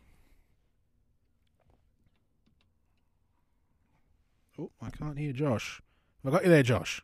[4.60, 5.82] Oh, I can't hear Josh.
[6.26, 7.04] I got you there, Josh.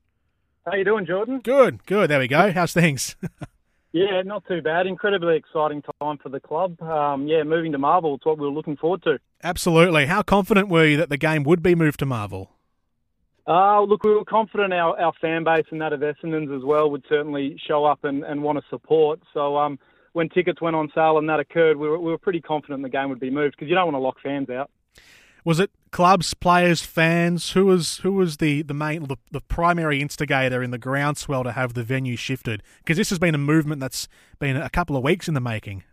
[0.66, 1.40] How you doing, Jordan?
[1.40, 2.10] Good, good.
[2.10, 2.52] There we go.
[2.52, 3.16] How's things?
[3.94, 4.88] Yeah, not too bad.
[4.88, 6.82] Incredibly exciting time for the club.
[6.82, 9.20] Um, yeah, moving to Marvel, it's what we were looking forward to.
[9.44, 10.08] Absolutely.
[10.08, 12.50] How confident were you that the game would be moved to Marvel?
[13.46, 16.90] Uh, look, we were confident our, our fan base and that of Essendon's as well
[16.90, 19.20] would certainly show up and, and want to support.
[19.32, 19.78] So um,
[20.14, 22.90] when tickets went on sale and that occurred, we were, we were pretty confident the
[22.90, 24.72] game would be moved because you don't want to lock fans out.
[25.46, 27.52] Was it clubs, players, fans?
[27.52, 31.54] Who was who was the the main the, the primary instigator in the groundswell to
[31.54, 32.62] have the venue shifted?
[32.80, 35.84] Because this has been a movement that's been a couple of weeks in the making.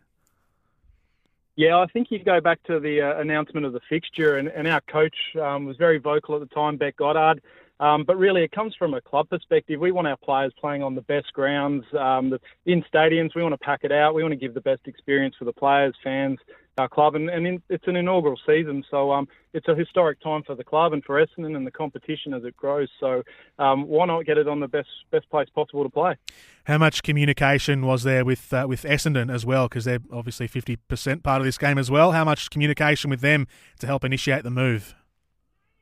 [1.55, 4.67] Yeah, I think you go back to the uh, announcement of the fixture, and, and
[4.67, 7.43] our coach um, was very vocal at the time, Bec Goddard.
[7.81, 9.81] Um, but really, it comes from a club perspective.
[9.81, 13.35] We want our players playing on the best grounds, um, in stadiums.
[13.35, 14.15] We want to pack it out.
[14.15, 16.39] We want to give the best experience for the players, fans,
[16.79, 20.43] our club, and, and in, it's an inaugural season, so um, it's a historic time
[20.43, 22.89] for the club and for Essendon and the competition as it grows.
[23.01, 23.23] So
[23.59, 26.17] um, why not get it on the best best place possible to play?
[26.65, 29.69] How much communication was there with uh, with Essendon as well?
[29.69, 32.13] Because they're obviously fifty percent part of this game as well.
[32.13, 33.47] How much communication with them
[33.81, 34.95] to help initiate the move?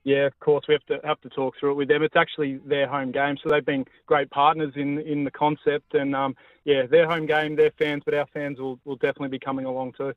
[0.04, 2.02] Yeah, of course we have to have to talk through it with them.
[2.02, 5.94] It's actually their home game, so they've been great partners in in the concept.
[5.94, 6.34] And um,
[6.64, 9.92] yeah, their home game, their fans, but our fans will will definitely be coming along
[9.96, 10.14] too.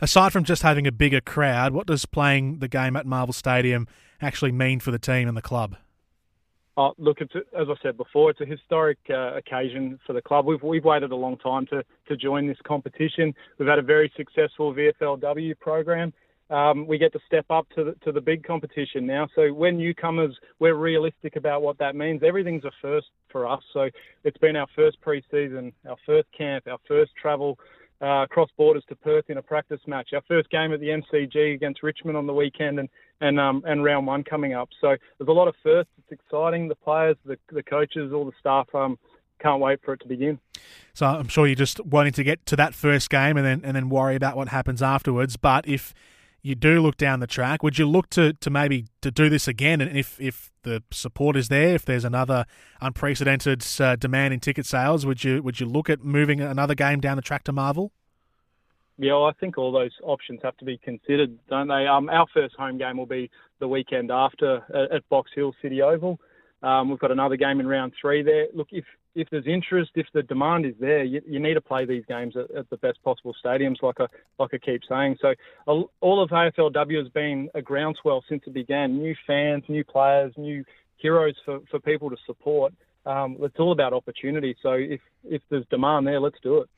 [0.00, 3.88] Aside from just having a bigger crowd, what does playing the game at Marvel Stadium
[4.20, 5.76] actually mean for the team and the club?
[6.78, 10.20] Oh, look, it's a, as I said before, it's a historic uh, occasion for the
[10.20, 10.44] club.
[10.44, 13.34] We've we've waited a long time to to join this competition.
[13.58, 16.12] We've had a very successful VFLW program.
[16.48, 19.28] Um, we get to step up to the, to the big competition now.
[19.34, 22.22] So when newcomers, we're realistic about what that means.
[22.22, 23.62] Everything's a first for us.
[23.72, 23.88] So
[24.22, 27.58] it's been our first pre-season, our first camp, our first travel
[28.00, 30.10] uh, borders to Perth in a practice match.
[30.12, 32.88] Our first game at the MCG against Richmond on the weekend, and
[33.20, 34.68] and um, and round one coming up.
[34.80, 35.90] So there's a lot of firsts.
[35.98, 36.68] It's exciting.
[36.68, 38.66] The players, the the coaches, all the staff.
[38.74, 38.98] Um,
[39.38, 40.38] can't wait for it to begin.
[40.94, 43.76] So I'm sure you're just wanting to get to that first game and then and
[43.76, 45.36] then worry about what happens afterwards.
[45.36, 45.94] But if
[46.46, 49.48] you do look down the track, would you look to, to maybe to do this
[49.48, 49.80] again?
[49.80, 52.46] And if, if the support is there, if there's another
[52.80, 57.00] unprecedented uh, demand in ticket sales, would you would you look at moving another game
[57.00, 57.90] down the track to Marvel?
[58.98, 61.86] Yeah, well, I think all those options have to be considered, don't they?
[61.86, 65.82] Um, our first home game will be the weekend after at, at Box Hill City
[65.82, 66.18] Oval.
[66.62, 68.46] Um, we've got another game in round three there.
[68.54, 68.84] Look, if
[69.16, 72.36] if there's interest, if the demand is there, you, you need to play these games
[72.36, 74.06] at, at, the best possible stadiums, like I
[74.38, 75.16] like I keep saying.
[75.20, 75.34] So
[75.66, 78.98] all of AFLW has been a groundswell since it began.
[78.98, 80.64] New fans, new players, new
[80.96, 82.74] heroes for, for people to support.
[83.06, 84.54] Um, it's all about opportunity.
[84.62, 86.68] So if if there's demand there, let's do it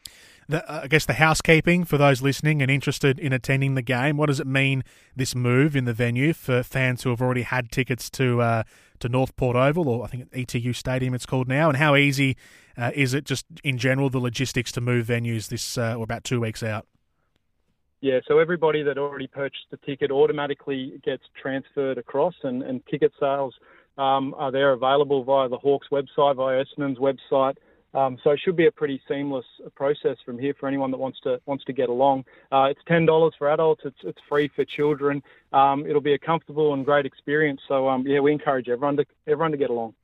[0.48, 4.16] the, uh, I guess the housekeeping for those listening and interested in attending the game.
[4.16, 4.82] What does it mean
[5.14, 8.62] this move in the venue for fans who have already had tickets to uh,
[9.00, 12.36] to North Port Oval or I think ETU Stadium it's called now, and how easy
[12.76, 16.24] uh, is it just in general the logistics to move venues this uh, or about
[16.24, 16.86] two weeks out?
[18.00, 23.12] Yeah, so everybody that already purchased a ticket automatically gets transferred across, and, and ticket
[23.18, 23.54] sales
[23.96, 27.56] um, are there available via the Hawks website, via Essendon's website.
[27.94, 31.18] Um, so it should be a pretty seamless process from here for anyone that wants
[31.20, 32.24] to wants to get along.
[32.52, 33.82] Uh, it's ten dollars for adults.
[33.84, 35.22] It's it's free for children.
[35.52, 37.60] Um, it'll be a comfortable and great experience.
[37.66, 39.94] So um, yeah, we encourage everyone to everyone to get along.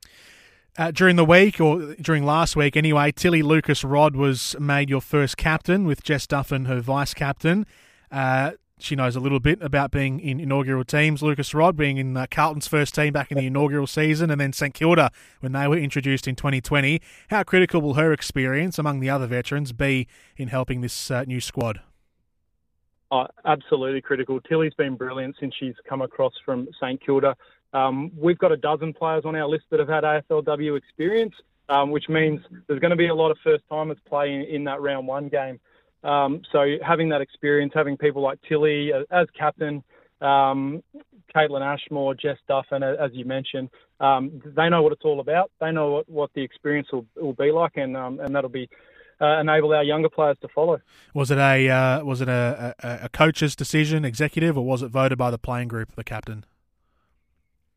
[0.77, 4.99] Uh, during the week, or during last week anyway, Tilly Lucas Rodd was made your
[4.99, 7.65] first captain with Jess Duffin, her vice captain.
[8.11, 11.23] Uh, she knows a little bit about being in inaugural teams.
[11.23, 14.51] Lucas Rodd being in uh, Carlton's first team back in the inaugural season, and then
[14.51, 17.01] St Kilda when they were introduced in 2020.
[17.29, 21.39] How critical will her experience among the other veterans be in helping this uh, new
[21.39, 21.81] squad?
[23.11, 24.41] Oh, absolutely critical.
[24.41, 27.35] Tilly's been brilliant since she's come across from St Kilda.
[27.73, 31.33] Um, we've got a dozen players on our list that have had AFLW experience,
[31.69, 34.81] um, which means there's going to be a lot of first timers playing in that
[34.81, 35.59] round one game.
[36.05, 39.83] Um, so having that experience, having people like Tilly as captain,
[40.21, 40.83] um,
[41.35, 45.51] Kaitlyn Ashmore, Jess Duffin, as you mentioned, um, they know what it's all about.
[45.59, 48.69] They know what, what the experience will, will be like, and um, and that'll be
[49.19, 50.79] uh, enable our younger players to follow.
[51.13, 54.89] Was it a uh, was it a, a, a coach's decision, executive, or was it
[54.89, 56.45] voted by the playing group, the captain?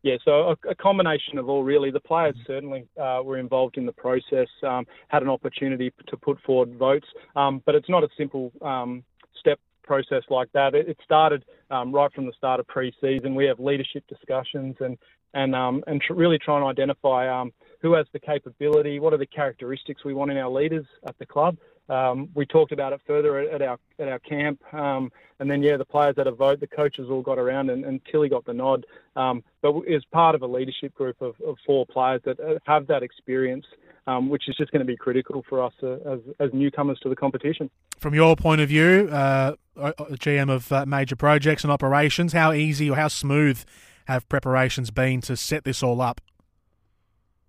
[0.01, 1.91] Yeah, so a, a, combination of all really.
[1.91, 6.39] The players certainly uh, were involved in the process, um, had an opportunity to put
[6.41, 9.03] forward votes, um, but it's not a simple um,
[9.37, 10.73] step process like that.
[10.73, 13.35] It, it started um, right from the start of pre-season.
[13.35, 14.97] We have leadership discussions and
[15.33, 19.17] and um, and tr- really try and identify um, who has the capability, what are
[19.17, 21.57] the characteristics we want in our leaders at the club,
[21.89, 25.77] um, we talked about it further at, our at our camp, um, and then yeah,
[25.77, 26.59] the players had a vote.
[26.59, 28.85] The coaches all got around, and, and Tilly got the nod.
[29.15, 32.87] Um, but is part of a leadership group of, of four players that uh, have
[32.87, 33.65] that experience,
[34.07, 37.09] um, which is just going to be critical for us uh, as as newcomers to
[37.09, 37.69] the competition.
[37.97, 42.89] From your point of view, uh, GM of uh, major projects and operations, how easy
[42.89, 43.63] or how smooth
[44.07, 46.21] have preparations been to set this all up?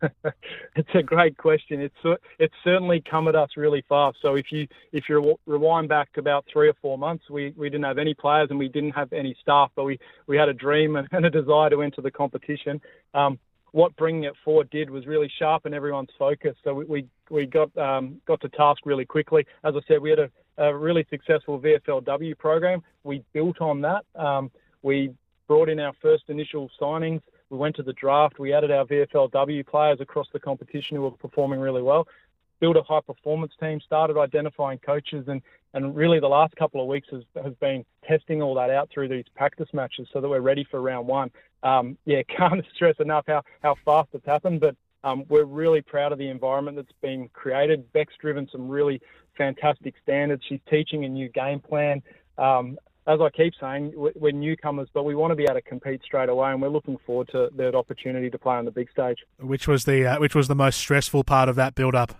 [0.76, 1.80] it's a great question.
[1.80, 4.18] It's it's certainly come at us really fast.
[4.22, 7.84] So if you if you rewind back about three or four months, we, we didn't
[7.84, 10.96] have any players and we didn't have any staff, but we, we had a dream
[10.96, 12.80] and, and a desire to enter the competition.
[13.14, 13.38] Um,
[13.72, 16.56] what bringing it forward did was really sharpen everyone's focus.
[16.64, 19.46] So we we, we got um, got to task really quickly.
[19.64, 22.82] As I said, we had a, a really successful VFLW program.
[23.04, 24.04] We built on that.
[24.14, 24.50] Um,
[24.82, 25.12] we
[25.46, 27.20] brought in our first initial signings.
[27.50, 28.38] We went to the draft.
[28.38, 32.06] We added our VFLW players across the competition who were performing really well.
[32.60, 35.42] Built a high performance team, started identifying coaches, and,
[35.74, 39.08] and really the last couple of weeks has, has been testing all that out through
[39.08, 41.30] these practice matches so that we're ready for round one.
[41.62, 46.12] Um, yeah, can't stress enough how, how fast it's happened, but um, we're really proud
[46.12, 47.90] of the environment that's been created.
[47.92, 49.00] Bec's driven some really
[49.36, 50.42] fantastic standards.
[50.48, 52.02] She's teaching a new game plan.
[52.36, 56.02] Um, as I keep saying, we're newcomers, but we want to be able to compete
[56.04, 59.18] straight away, and we're looking forward to that opportunity to play on the big stage.
[59.38, 62.14] Which was the uh, which was the most stressful part of that build up?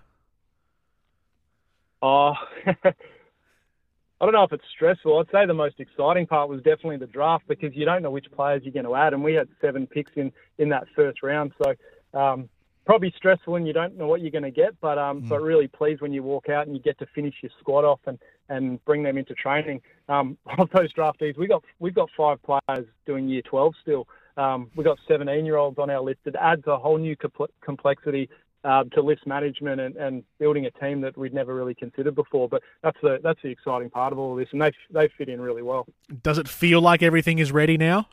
[2.01, 2.33] Oh,
[2.65, 5.19] I don't know if it's stressful.
[5.19, 8.27] I'd say the most exciting part was definitely the draft because you don't know which
[8.31, 11.53] players you're going to add, and we had seven picks in in that first round,
[11.63, 11.73] so.
[12.13, 12.49] Um,
[12.85, 15.29] probably stressful and you don't know what you're going to get, but um, mm.
[15.29, 17.99] but really pleased when you walk out and you get to finish your squad off
[18.07, 18.19] and,
[18.51, 19.81] and bring them into training.
[20.09, 24.07] Um, of those draftees, we got we've got five players doing year 12 still.
[24.37, 26.19] Um, we've got 17 year olds on our list.
[26.25, 27.15] It adds a whole new
[27.61, 28.29] complexity
[28.63, 32.47] uh, to list management and, and building a team that we'd never really considered before.
[32.47, 35.29] But that's the that's the exciting part of all of this, and they they fit
[35.29, 35.87] in really well.
[36.21, 38.07] Does it feel like everything is ready now?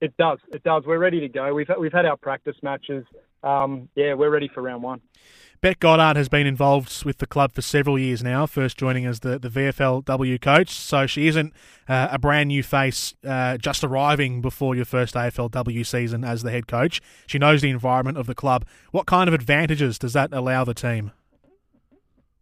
[0.00, 0.38] It does.
[0.52, 0.84] It does.
[0.84, 1.54] We're ready to go.
[1.54, 3.04] We've we've had our practice matches.
[3.42, 5.00] Um, yeah, we're ready for round one.
[5.62, 9.20] Bec Goddard has been involved with the club for several years now, first joining as
[9.20, 10.70] the, the VFLW coach.
[10.70, 11.52] So she isn't
[11.88, 16.50] uh, a brand new face uh, just arriving before your first AFLW season as the
[16.50, 17.00] head coach.
[17.28, 18.64] She knows the environment of the club.
[18.90, 21.12] What kind of advantages does that allow the team?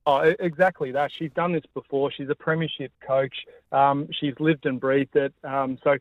[0.06, 1.11] Oh, exactly that.
[1.18, 2.11] She's done this before.
[2.11, 3.35] She's a premiership coach.
[3.70, 5.35] Um, she's lived and breathed it.
[5.44, 5.98] Um, so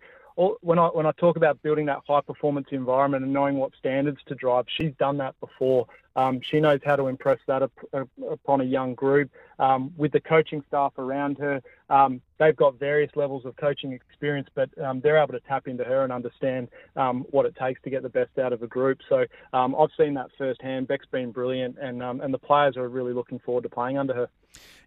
[0.62, 4.20] when I when I talk about building that high performance environment and knowing what standards
[4.28, 5.86] to drive, she's done that before.
[6.16, 9.30] Um, she knows how to impress that up, up, upon a young group.
[9.60, 14.50] Um, with the coaching staff around her, um, they've got various levels of coaching experience,
[14.56, 17.90] but um, they're able to tap into her and understand um, what it takes to
[17.90, 19.00] get the best out of a group.
[19.08, 20.88] So um, I've seen that firsthand.
[20.88, 24.30] Bec's been brilliant, and and the players are really looking forward to playing under her.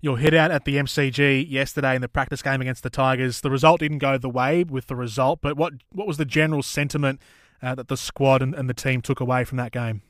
[0.00, 3.40] Your hit out at the MCG yesterday in the practice game against the Tigers.
[3.40, 6.62] The result didn't go the way with the result, but what what was the general
[6.62, 7.20] sentiment
[7.62, 10.02] uh, that the squad and, and the team took away from that game?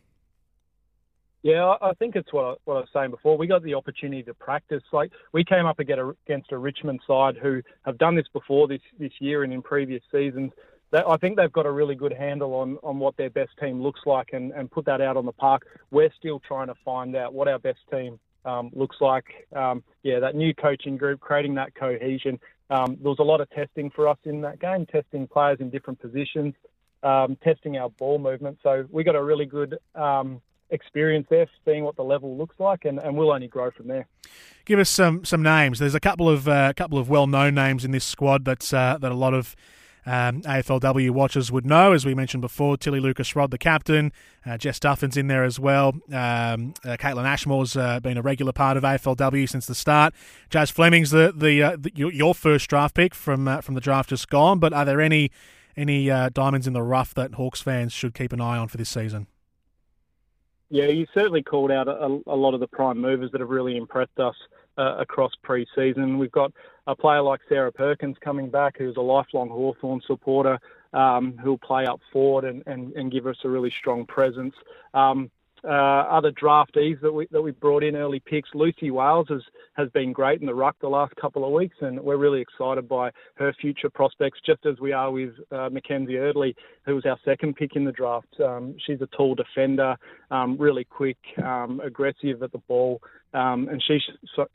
[1.43, 3.37] Yeah, I think it's what I, what I was saying before.
[3.37, 4.83] We got the opportunity to practice.
[4.93, 9.12] Like we came up against a Richmond side who have done this before this this
[9.19, 10.53] year and in previous seasons.
[10.93, 13.83] That, I think they've got a really good handle on, on what their best team
[13.83, 15.67] looks like and, and put that out on the park.
[15.91, 19.46] We're still trying to find out what our best team um, looks like.
[19.55, 22.38] Um, yeah, that new coaching group, creating that cohesion.
[22.70, 25.70] Um, there was a lot of testing for us in that game, testing players in
[25.70, 26.55] different positions,
[27.02, 28.59] um, testing our ball movement.
[28.62, 32.85] So we got a really good um, experience there, seeing what the level looks like,
[32.85, 34.07] and, and we'll only grow from there.
[34.64, 35.78] Give us some some names.
[35.78, 38.96] There's a couple of uh, couple of well known names in this squad that's uh,
[39.00, 39.55] that a lot of
[40.05, 41.93] um, AFLW watchers would know.
[41.93, 44.12] As we mentioned before, Tilly Lucas Rodd, the captain,
[44.45, 45.91] uh, Jess Duffin's in there as well.
[46.09, 50.15] Um, uh, Kaitlyn Ashmore's uh, been a regular part of AFLW since the start.
[50.51, 54.09] Jazz Fleming's the the, uh, the your, first draft pick from uh, from the draft
[54.11, 54.59] just gone.
[54.59, 55.31] But are there any
[55.77, 58.77] any uh, diamonds in the rough that Hawks fans should keep an eye on for
[58.77, 59.27] this season?
[60.71, 63.77] Yeah, you certainly called out a, a, lot of the prime movers that have really
[63.77, 64.35] impressed us
[64.79, 66.17] uh, across pre-season.
[66.17, 66.51] We've got
[66.87, 70.59] a player like Sarah Perkins coming back, who's a lifelong Hawthorn supporter,
[70.92, 74.55] um, who'll play up forward and, and, and, give us a really strong presence.
[74.92, 75.31] Um,
[75.64, 78.48] uh, other draftees that we that we brought in early picks.
[78.55, 79.42] Lucy Wales has
[79.75, 82.88] has been great in the ruck the last couple of weeks, and we're really excited
[82.88, 84.40] by her future prospects.
[84.44, 87.92] Just as we are with uh, Mackenzie Eardley, who was our second pick in the
[87.92, 88.35] draft.
[88.40, 89.96] Um, she's a tall defender,
[90.31, 93.01] um, really quick, um, aggressive at the ball,
[93.35, 94.03] um, and she's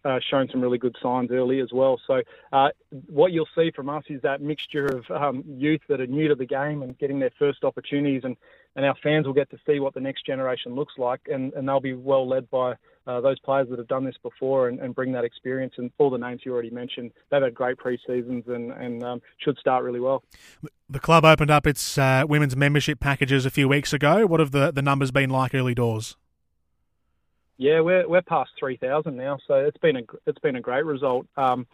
[0.05, 1.99] uh, shown some really good signs early as well.
[2.05, 2.69] So uh,
[3.07, 6.35] what you'll see from us is that mixture of um, youth that are new to
[6.35, 8.35] the game and getting their first opportunities, and,
[8.77, 11.67] and our fans will get to see what the next generation looks like, and, and
[11.67, 12.75] they'll be well led by
[13.07, 15.73] uh, those players that have done this before and, and, bring that experience.
[15.77, 19.57] And all the names you already mentioned, they've had great pre-seasons and, and um, should
[19.57, 20.23] start really well.
[20.89, 24.27] The club opened up its uh, women's membership packages a few weeks ago.
[24.27, 26.15] What have the, the numbers been like early doors?
[27.59, 30.85] Yeah, we're we're past three thousand now, so it's been a it's been a great
[30.85, 31.25] result.
[31.37, 31.65] Um,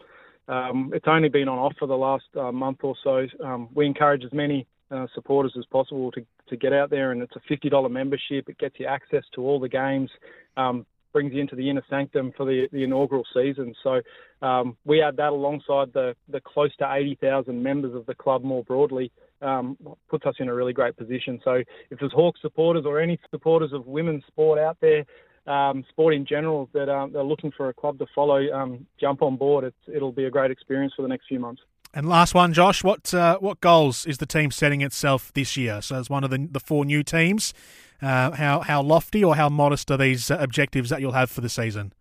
[0.48, 3.26] um, it's only been on offer the last uh, month or so.
[3.44, 7.22] Um, we encourage as many uh, supporters as possible to to get out there, and
[7.22, 8.48] it's a fifty dollar membership.
[8.48, 10.10] It gets you access to all the games,
[10.56, 13.74] um, brings you into the inner sanctum for the, the inaugural season.
[13.82, 14.02] So
[14.42, 18.42] um, we add that alongside the the close to eighty thousand members of the club
[18.42, 19.10] more broadly.
[19.42, 19.76] Um,
[20.08, 21.38] puts us in a really great position.
[21.44, 25.04] So if there's Hawks supporters or any supporters of women's sport out there,
[25.46, 29.20] um, sport in general that um, they're looking for a club to follow, um, jump
[29.20, 29.64] on board.
[29.64, 31.60] It's, it'll be a great experience for the next few months.
[31.96, 35.80] And last one, Josh, what uh, what goals is the team setting itself this year?
[35.80, 37.54] So as one of the the four new teams,
[38.02, 41.40] uh, how how lofty or how modest are these uh, objectives that you'll have for
[41.40, 41.92] the season?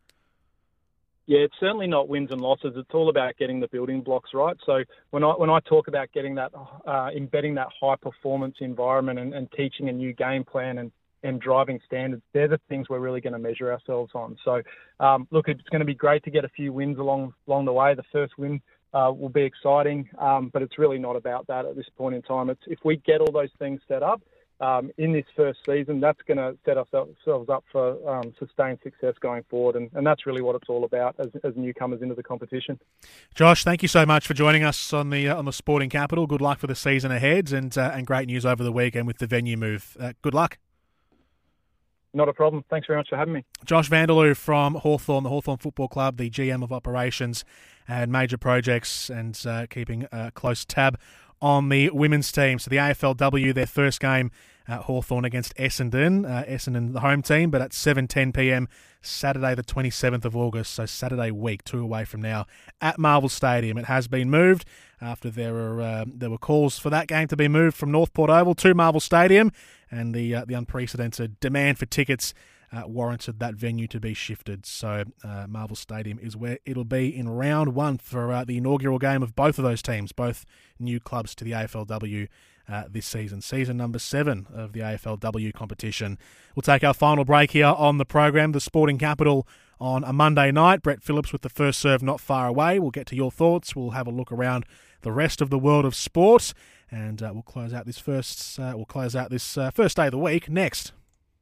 [1.28, 2.74] Yeah, it's certainly not wins and losses.
[2.76, 4.58] It's all about getting the building blocks right.
[4.66, 6.52] So when I when I talk about getting that,
[6.88, 11.40] uh, embedding that high performance environment and, and teaching a new game plan and and
[11.40, 14.36] driving standards, they're the things we're really going to measure ourselves on.
[14.44, 14.62] So,
[15.00, 17.74] um, look, it's going to be great to get a few wins along along the
[17.74, 17.94] way.
[17.94, 18.60] The first win
[18.94, 22.22] uh, will be exciting, um, but it's really not about that at this point in
[22.22, 22.50] time.
[22.50, 24.22] It's if we get all those things set up
[24.60, 29.16] um, in this first season, that's going to set ourselves up for um, sustained success
[29.20, 32.24] going forward, and, and, that's really what it's all about as, as, newcomers into the
[32.24, 32.80] competition.
[33.34, 36.28] Josh, thank you so much for joining us on the uh, on the Sporting Capital.
[36.28, 39.18] Good luck for the season ahead, and uh, and great news over the weekend with
[39.18, 39.98] the venue move.
[40.00, 40.60] Uh, good luck.
[42.14, 42.64] Not a problem.
[42.70, 43.44] Thanks very much for having me.
[43.66, 47.44] Josh Vanderloo from Hawthorn, the Hawthorn Football Club, the GM of operations
[47.88, 51.00] and major projects, and uh, keeping a close tab
[51.42, 52.60] on the women's team.
[52.60, 54.32] So the AFLW, their first game
[54.68, 56.26] at Hawthorn against Essendon.
[56.26, 58.70] Uh, Essendon, the home team, but at 7:10 p.m.
[59.02, 60.74] Saturday, the 27th of August.
[60.74, 62.46] So Saturday week, two away from now,
[62.80, 63.78] at Marvel Stadium.
[63.78, 64.66] It has been moved
[65.04, 68.14] after there were uh, there were calls for that game to be moved from North
[68.14, 69.52] Port Oval to Marvel Stadium,
[69.92, 72.34] and the uh, the unprecedented demand for tickets
[72.72, 74.66] uh, warranted that venue to be shifted.
[74.66, 78.98] So uh, Marvel Stadium is where it'll be in round one for uh, the inaugural
[78.98, 80.46] game of both of those teams, both
[80.80, 82.28] new clubs to the AFLW.
[82.66, 86.18] Uh, this season, season number seven of the AFLW competition.
[86.56, 89.46] We'll take our final break here on the program, the Sporting Capital
[89.82, 90.82] on a Monday night.
[90.82, 92.80] Brett Phillips with the first serve not far away.
[92.80, 93.76] We'll get to your thoughts.
[93.76, 94.66] We'll have a look around
[95.04, 96.54] the rest of the world of sport,
[96.90, 98.60] and uh, we'll close out this first.
[98.60, 100.92] Uh, we'll close out this uh, first day of the week next.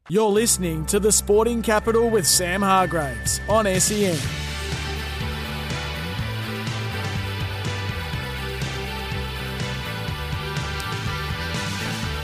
[0.09, 4.50] You're listening to the Sporting Capital with Sam Hargreaves on SEN.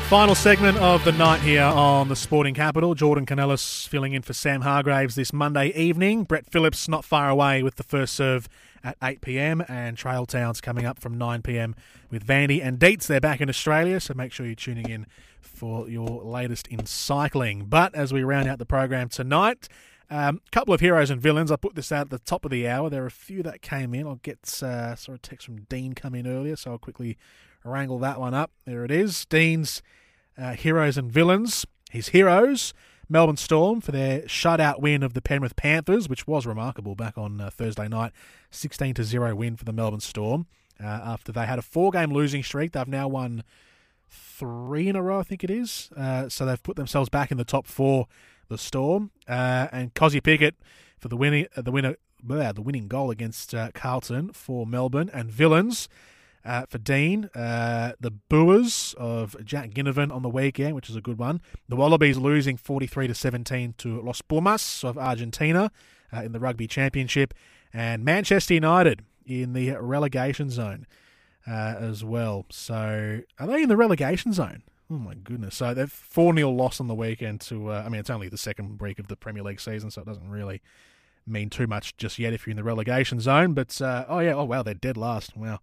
[0.10, 2.96] Final segment of the night here on the Sporting Capital.
[2.96, 6.24] Jordan Kounelis filling in for Sam Hargreaves this Monday evening.
[6.24, 8.48] Brett Phillips not far away with the first serve
[8.86, 11.76] at 8 pm, and Trail Towns coming up from 9 pm
[12.10, 13.08] with Vandy and Deets.
[13.08, 15.08] They're back in Australia, so make sure you're tuning in
[15.42, 17.66] for your latest in cycling.
[17.66, 19.68] But as we round out the program tonight,
[20.10, 21.52] a um, couple of heroes and villains.
[21.52, 22.90] I put this out at the top of the hour.
[22.90, 24.08] There are a few that came in.
[24.08, 27.18] I'll get uh, saw a text from Dean come in earlier, so I'll quickly
[27.64, 28.52] wrangle that one up.
[28.66, 29.26] There it is.
[29.26, 29.82] Dean's
[30.38, 31.66] uh, heroes and villains.
[31.90, 32.74] His heroes.
[33.10, 37.40] Melbourne Storm for their shutout win of the Penrith Panthers, which was remarkable back on
[37.40, 38.12] uh, Thursday night.
[38.52, 40.48] 16 to 0 win for the Melbourne Storm.
[40.80, 43.44] Uh, after they had a four game losing streak, they've now won
[44.10, 45.90] three in a row, I think it is.
[45.96, 48.08] Uh, so they've put themselves back in the top four,
[48.50, 49.12] the Storm.
[49.28, 50.56] Uh, and Kozzy Pickett
[51.00, 55.10] for the winning, uh, the winner, the winning goal against uh, Carlton for Melbourne.
[55.14, 55.88] And Villains
[56.48, 57.26] uh, for Dean.
[57.36, 61.42] Uh, the Boers of Jack Ginnivan on the weekend, which is a good one.
[61.68, 65.72] The Wallabies losing 43 to 17 to Los Pumas of Argentina
[66.12, 67.34] uh, in the Rugby Championship.
[67.74, 70.88] And Manchester United in the relegation zone
[71.46, 72.46] uh, as well.
[72.50, 74.64] So are they in the relegation zone?
[74.90, 75.56] Oh my goodness!
[75.58, 77.72] So they've four 0 loss on the weekend to.
[77.72, 80.08] Uh, I mean, it's only the second week of the Premier League season, so it
[80.08, 80.62] doesn't really
[81.26, 83.54] mean too much just yet if you're in the relegation zone.
[83.54, 85.36] But uh, oh yeah, oh wow, they're dead last.
[85.36, 85.60] Wow,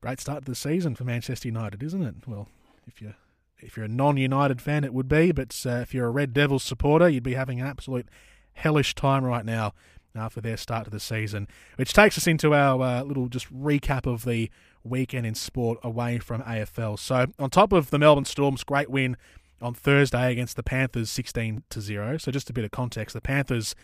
[0.00, 2.14] great start to the season for Manchester United, isn't it?
[2.26, 2.48] Well,
[2.86, 3.14] if you
[3.58, 6.62] if you're a non-United fan, it would be, but uh, if you're a Red Devils
[6.62, 8.08] supporter, you'd be having an absolute
[8.54, 9.74] hellish time right now
[10.14, 11.46] after their start to the season.
[11.76, 14.50] Which takes us into our uh, little just recap of the
[14.82, 16.98] weekend in sport away from AFL.
[16.98, 19.18] So on top of the Melbourne Storm's great win
[19.60, 22.16] on Thursday against the Panthers, 16 to zero.
[22.16, 23.74] So just a bit of context: the Panthers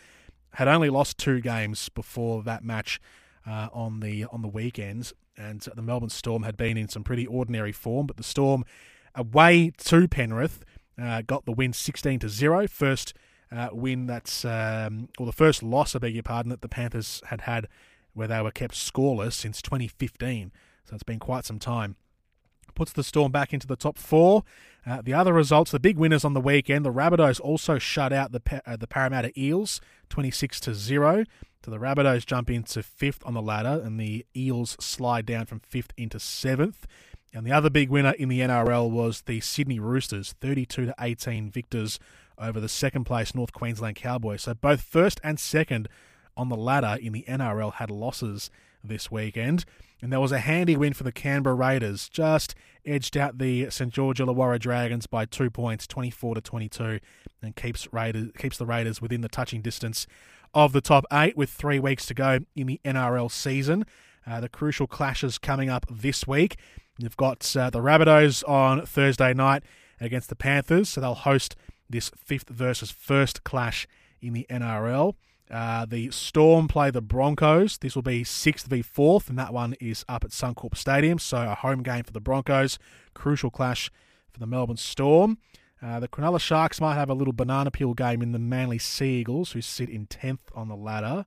[0.53, 2.99] had only lost two games before that match
[3.47, 7.25] uh, on the on the weekends, and the Melbourne Storm had been in some pretty
[7.25, 8.07] ordinary form.
[8.07, 8.65] But the Storm,
[9.15, 10.65] away to Penrith,
[11.01, 12.67] uh, got the win 16 to zero.
[12.67, 13.13] First
[13.51, 17.21] uh, win that's um, or the first loss, I beg your pardon, that the Panthers
[17.27, 17.67] had had
[18.13, 20.51] where they were kept scoreless since 2015.
[20.85, 21.95] So it's been quite some time.
[22.73, 24.43] Puts the Storm back into the top four.
[24.85, 28.31] Uh, the other results, the big winners on the weekend, the Rabbitohs also shut out
[28.31, 31.23] the uh, the Parramatta Eels, 26 to zero.
[31.63, 35.59] So the Rabbitohs jump into fifth on the ladder, and the Eels slide down from
[35.59, 36.85] fifth into seventh.
[37.33, 41.51] And the other big winner in the NRL was the Sydney Roosters, 32 to 18
[41.51, 41.99] victors
[42.37, 44.43] over the second place North Queensland Cowboys.
[44.43, 45.89] So both first and second
[46.35, 48.49] on the ladder in the NRL had losses
[48.83, 49.65] this weekend.
[50.01, 52.53] And there was a handy win for the Canberra Raiders, just
[52.85, 56.99] edged out the St George Illawarra Dragons by two points, 24 to 22,
[57.41, 60.05] and keeps Raiders keeps the Raiders within the touching distance
[60.53, 63.85] of the top eight with three weeks to go in the NRL season.
[64.25, 66.57] Uh, the crucial clashes coming up this week.
[66.97, 69.63] You've got uh, the Rabbitohs on Thursday night
[70.01, 71.55] against the Panthers, so they'll host
[71.89, 73.87] this fifth versus first clash
[74.21, 75.13] in the NRL.
[75.49, 77.77] Uh, the Storm play the Broncos.
[77.77, 81.19] This will be sixth v fourth, and that one is up at Suncorp Stadium.
[81.19, 82.77] So a home game for the Broncos.
[83.13, 83.89] Crucial clash
[84.29, 85.37] for the Melbourne Storm.
[85.81, 89.19] Uh, the Cronulla Sharks might have a little banana peel game in the Manly Sea
[89.19, 91.25] Eagles, who sit in 10th on the ladder.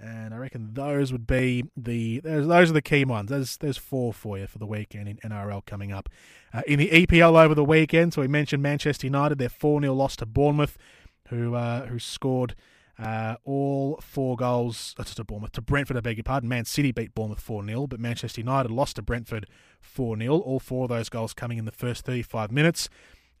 [0.00, 3.30] And I reckon those would be the those are the key ones.
[3.30, 6.08] There's there's four for you for the weekend in NRL coming up.
[6.54, 9.92] Uh, in the EPL over the weekend, so we mentioned Manchester United, their 4 0
[9.94, 10.78] loss to Bournemouth,
[11.30, 12.54] who uh, who scored
[12.96, 15.96] uh, all four goals uh, to Bournemouth to Brentford.
[15.96, 16.48] I beg your pardon.
[16.48, 19.46] Man City beat Bournemouth 4 0, but Manchester United lost to Brentford
[19.80, 20.38] 4 0.
[20.38, 22.88] All four of those goals coming in the first 35 minutes.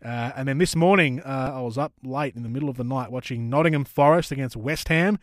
[0.04, 2.84] Uh, and then this morning, uh, I was up late in the middle of the
[2.84, 5.18] night watching Nottingham Forest against West Ham,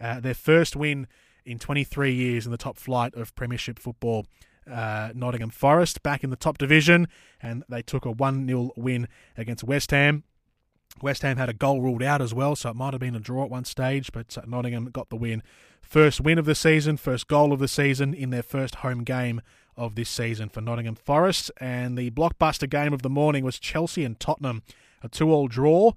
[0.00, 1.06] uh, their first win
[1.44, 4.26] in 23 years in the top flight of Premiership football.
[4.70, 7.06] uh, Nottingham Forest back in the top division,
[7.42, 10.24] and they took a 1 0 win against West Ham.
[11.02, 13.20] West Ham had a goal ruled out as well, so it might have been a
[13.20, 15.42] draw at one stage, but uh, Nottingham got the win.
[15.82, 19.42] First win of the season, first goal of the season in their first home game
[19.76, 21.50] of this season for Nottingham Forest.
[21.58, 24.62] And the blockbuster game of the morning was Chelsea and Tottenham,
[25.02, 25.92] a two-all draw.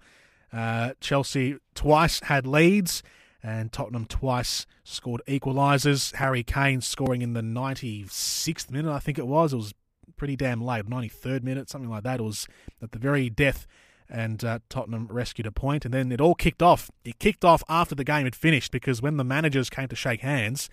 [0.51, 3.03] Uh, Chelsea twice had leads,
[3.43, 6.15] and Tottenham twice scored equalisers.
[6.15, 9.53] Harry Kane scoring in the 96th minute, I think it was.
[9.53, 9.73] It was
[10.15, 12.19] pretty damn late, 93rd minute, something like that.
[12.19, 12.47] It was
[12.81, 13.67] at the very death
[14.09, 16.89] and uh, Tottenham rescued a point, and then it all kicked off.
[17.03, 20.21] It kicked off after the game had finished because when the managers came to shake
[20.21, 20.69] hands,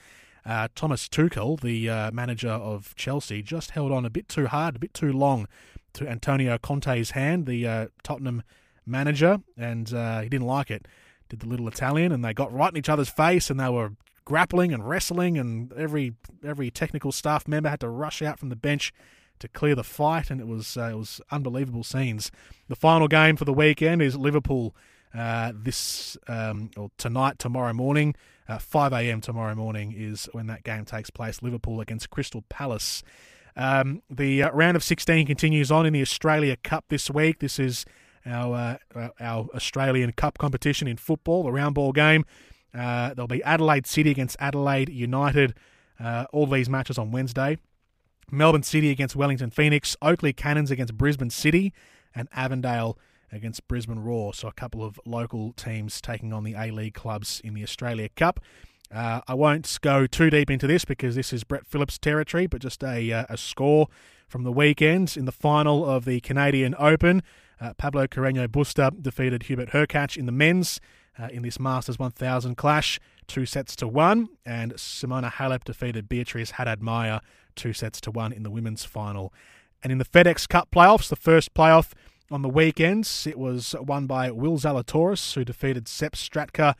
[0.46, 4.76] uh, Thomas Tuchel, the uh, manager of Chelsea, just held on a bit too hard,
[4.76, 5.46] a bit too long
[5.94, 8.42] to Antonio Conte's hand, the uh, Tottenham
[8.84, 10.86] manager, and uh, he didn't like it.
[11.28, 13.92] Did the little Italian, and they got right in each other's face, and they were
[14.24, 16.14] grappling and wrestling, and every
[16.44, 18.92] every technical staff member had to rush out from the bench
[19.38, 22.30] to clear the fight, and it was uh, it was unbelievable scenes.
[22.68, 24.74] The final game for the weekend is Liverpool
[25.16, 28.14] uh, this um, or tonight, tomorrow morning,
[28.48, 29.20] uh, 5 a.m.
[29.20, 31.42] tomorrow morning is when that game takes place.
[31.42, 33.02] Liverpool against Crystal Palace.
[33.56, 37.38] Um, the uh, round of 16 continues on in the Australia Cup this week.
[37.38, 37.84] This is
[38.26, 42.24] our uh, our Australian Cup competition in football, the round ball game.
[42.74, 45.54] Uh, there'll be Adelaide City against Adelaide United.
[46.32, 47.58] all these matches on Wednesday.
[48.30, 51.72] Melbourne City against Wellington Phoenix, Oakley Cannons against Brisbane City,
[52.14, 52.98] and Avondale
[53.32, 54.34] against Brisbane Roar.
[54.34, 58.08] So a couple of local teams taking on the A League clubs in the Australia
[58.10, 58.40] Cup.
[58.92, 62.60] Uh, I won't go too deep into this because this is Brett Phillips territory, but
[62.60, 63.88] just a, uh, a score
[64.28, 67.22] from the weekend in the final of the Canadian Open.
[67.60, 70.80] Uh, Pablo Carreño Busta defeated Hubert Hurkacz in the men's
[71.18, 76.52] uh, in this Masters 1000 clash, two sets to one, and Simona Halep defeated Beatriz
[76.52, 77.20] Haddad Maia
[77.54, 79.32] two sets to one in the women's final.
[79.82, 81.92] And in the FedEx Cup playoffs, the first playoff
[82.30, 86.74] on the weekends, it was won by Will Zalatoris, who defeated Sepp Stratka,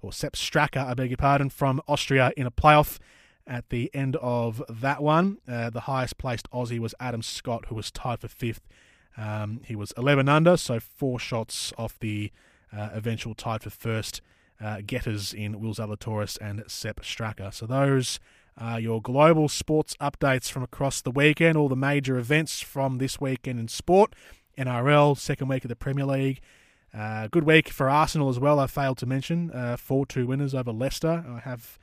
[0.00, 2.98] or Sepp Straka, I beg your pardon, from Austria in a playoff.
[3.46, 7.74] At the end of that one, uh, the highest placed Aussie was Adam Scott, who
[7.74, 8.60] was tied for fifth.
[9.16, 12.30] Um, he was 11 under, so four shots off the
[12.76, 14.20] uh, eventual tied for first
[14.60, 17.54] uh, getters in Will Zalatoris and Sepp Straka.
[17.54, 18.20] So those
[18.60, 23.20] uh, your global sports updates from across the weekend, all the major events from this
[23.20, 24.14] weekend in sport.
[24.58, 26.40] NRL, second week of the Premier League.
[26.92, 29.50] Uh, good week for Arsenal as well, I failed to mention.
[29.52, 31.24] Uh, 4 2 winners over Leicester.
[31.28, 31.78] I have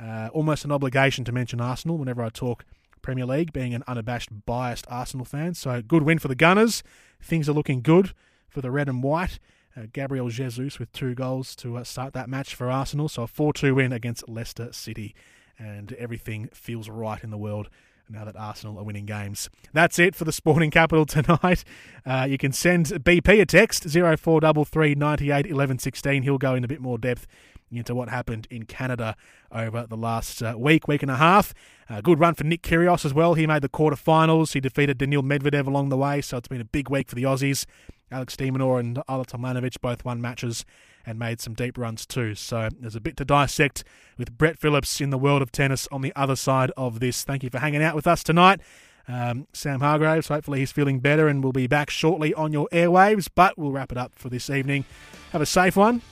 [0.00, 2.64] uh, almost an obligation to mention Arsenal whenever I talk
[3.02, 5.54] Premier League, being an unabashed, biased Arsenal fan.
[5.54, 6.82] So, good win for the Gunners.
[7.22, 8.12] Things are looking good
[8.48, 9.38] for the red and white.
[9.76, 13.08] Uh, Gabriel Jesus with two goals to uh, start that match for Arsenal.
[13.08, 15.14] So, a 4 2 win against Leicester City
[15.58, 17.68] and everything feels right in the world
[18.10, 19.48] now that Arsenal are winning games.
[19.72, 21.64] That's it for the Sporting Capital tonight.
[22.06, 26.22] Uh, you can send BP a text 0433 98 11 16.
[26.22, 27.26] He'll go in a bit more depth
[27.70, 29.14] into what happened in Canada
[29.52, 31.52] over the last uh, week, week and a half.
[31.90, 33.34] Uh, good run for Nick Kyrgios as well.
[33.34, 34.54] He made the quarterfinals.
[34.54, 37.24] He defeated Daniil Medvedev along the way, so it's been a big week for the
[37.24, 37.66] Aussies.
[38.10, 40.64] Alex de Minaur and Ajla Tomljanovic both won matches
[41.08, 42.34] and made some deep runs too.
[42.34, 43.82] So there's a bit to dissect
[44.18, 47.24] with Brett Phillips in the world of tennis on the other side of this.
[47.24, 48.60] Thank you for hanging out with us tonight.
[49.08, 53.26] Um, Sam Hargreaves, hopefully he's feeling better and will be back shortly on your airwaves,
[53.34, 54.84] but we'll wrap it up for this evening.
[55.32, 56.02] Have a safe one.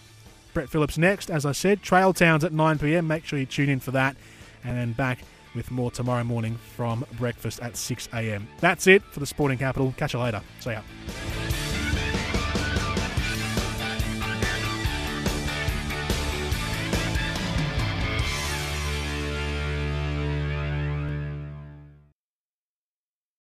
[0.55, 1.31] Brett Phillips next.
[1.31, 3.07] As I said, Trail Towns at 9 pm.
[3.07, 4.17] Make sure you tune in for that.
[4.65, 5.19] And then back
[5.55, 8.49] with more tomorrow morning from breakfast at 6 am.
[8.61, 9.93] That's it for the Sporting Capital.
[9.99, 10.41] Catch you later.
[10.61, 10.81] See ya.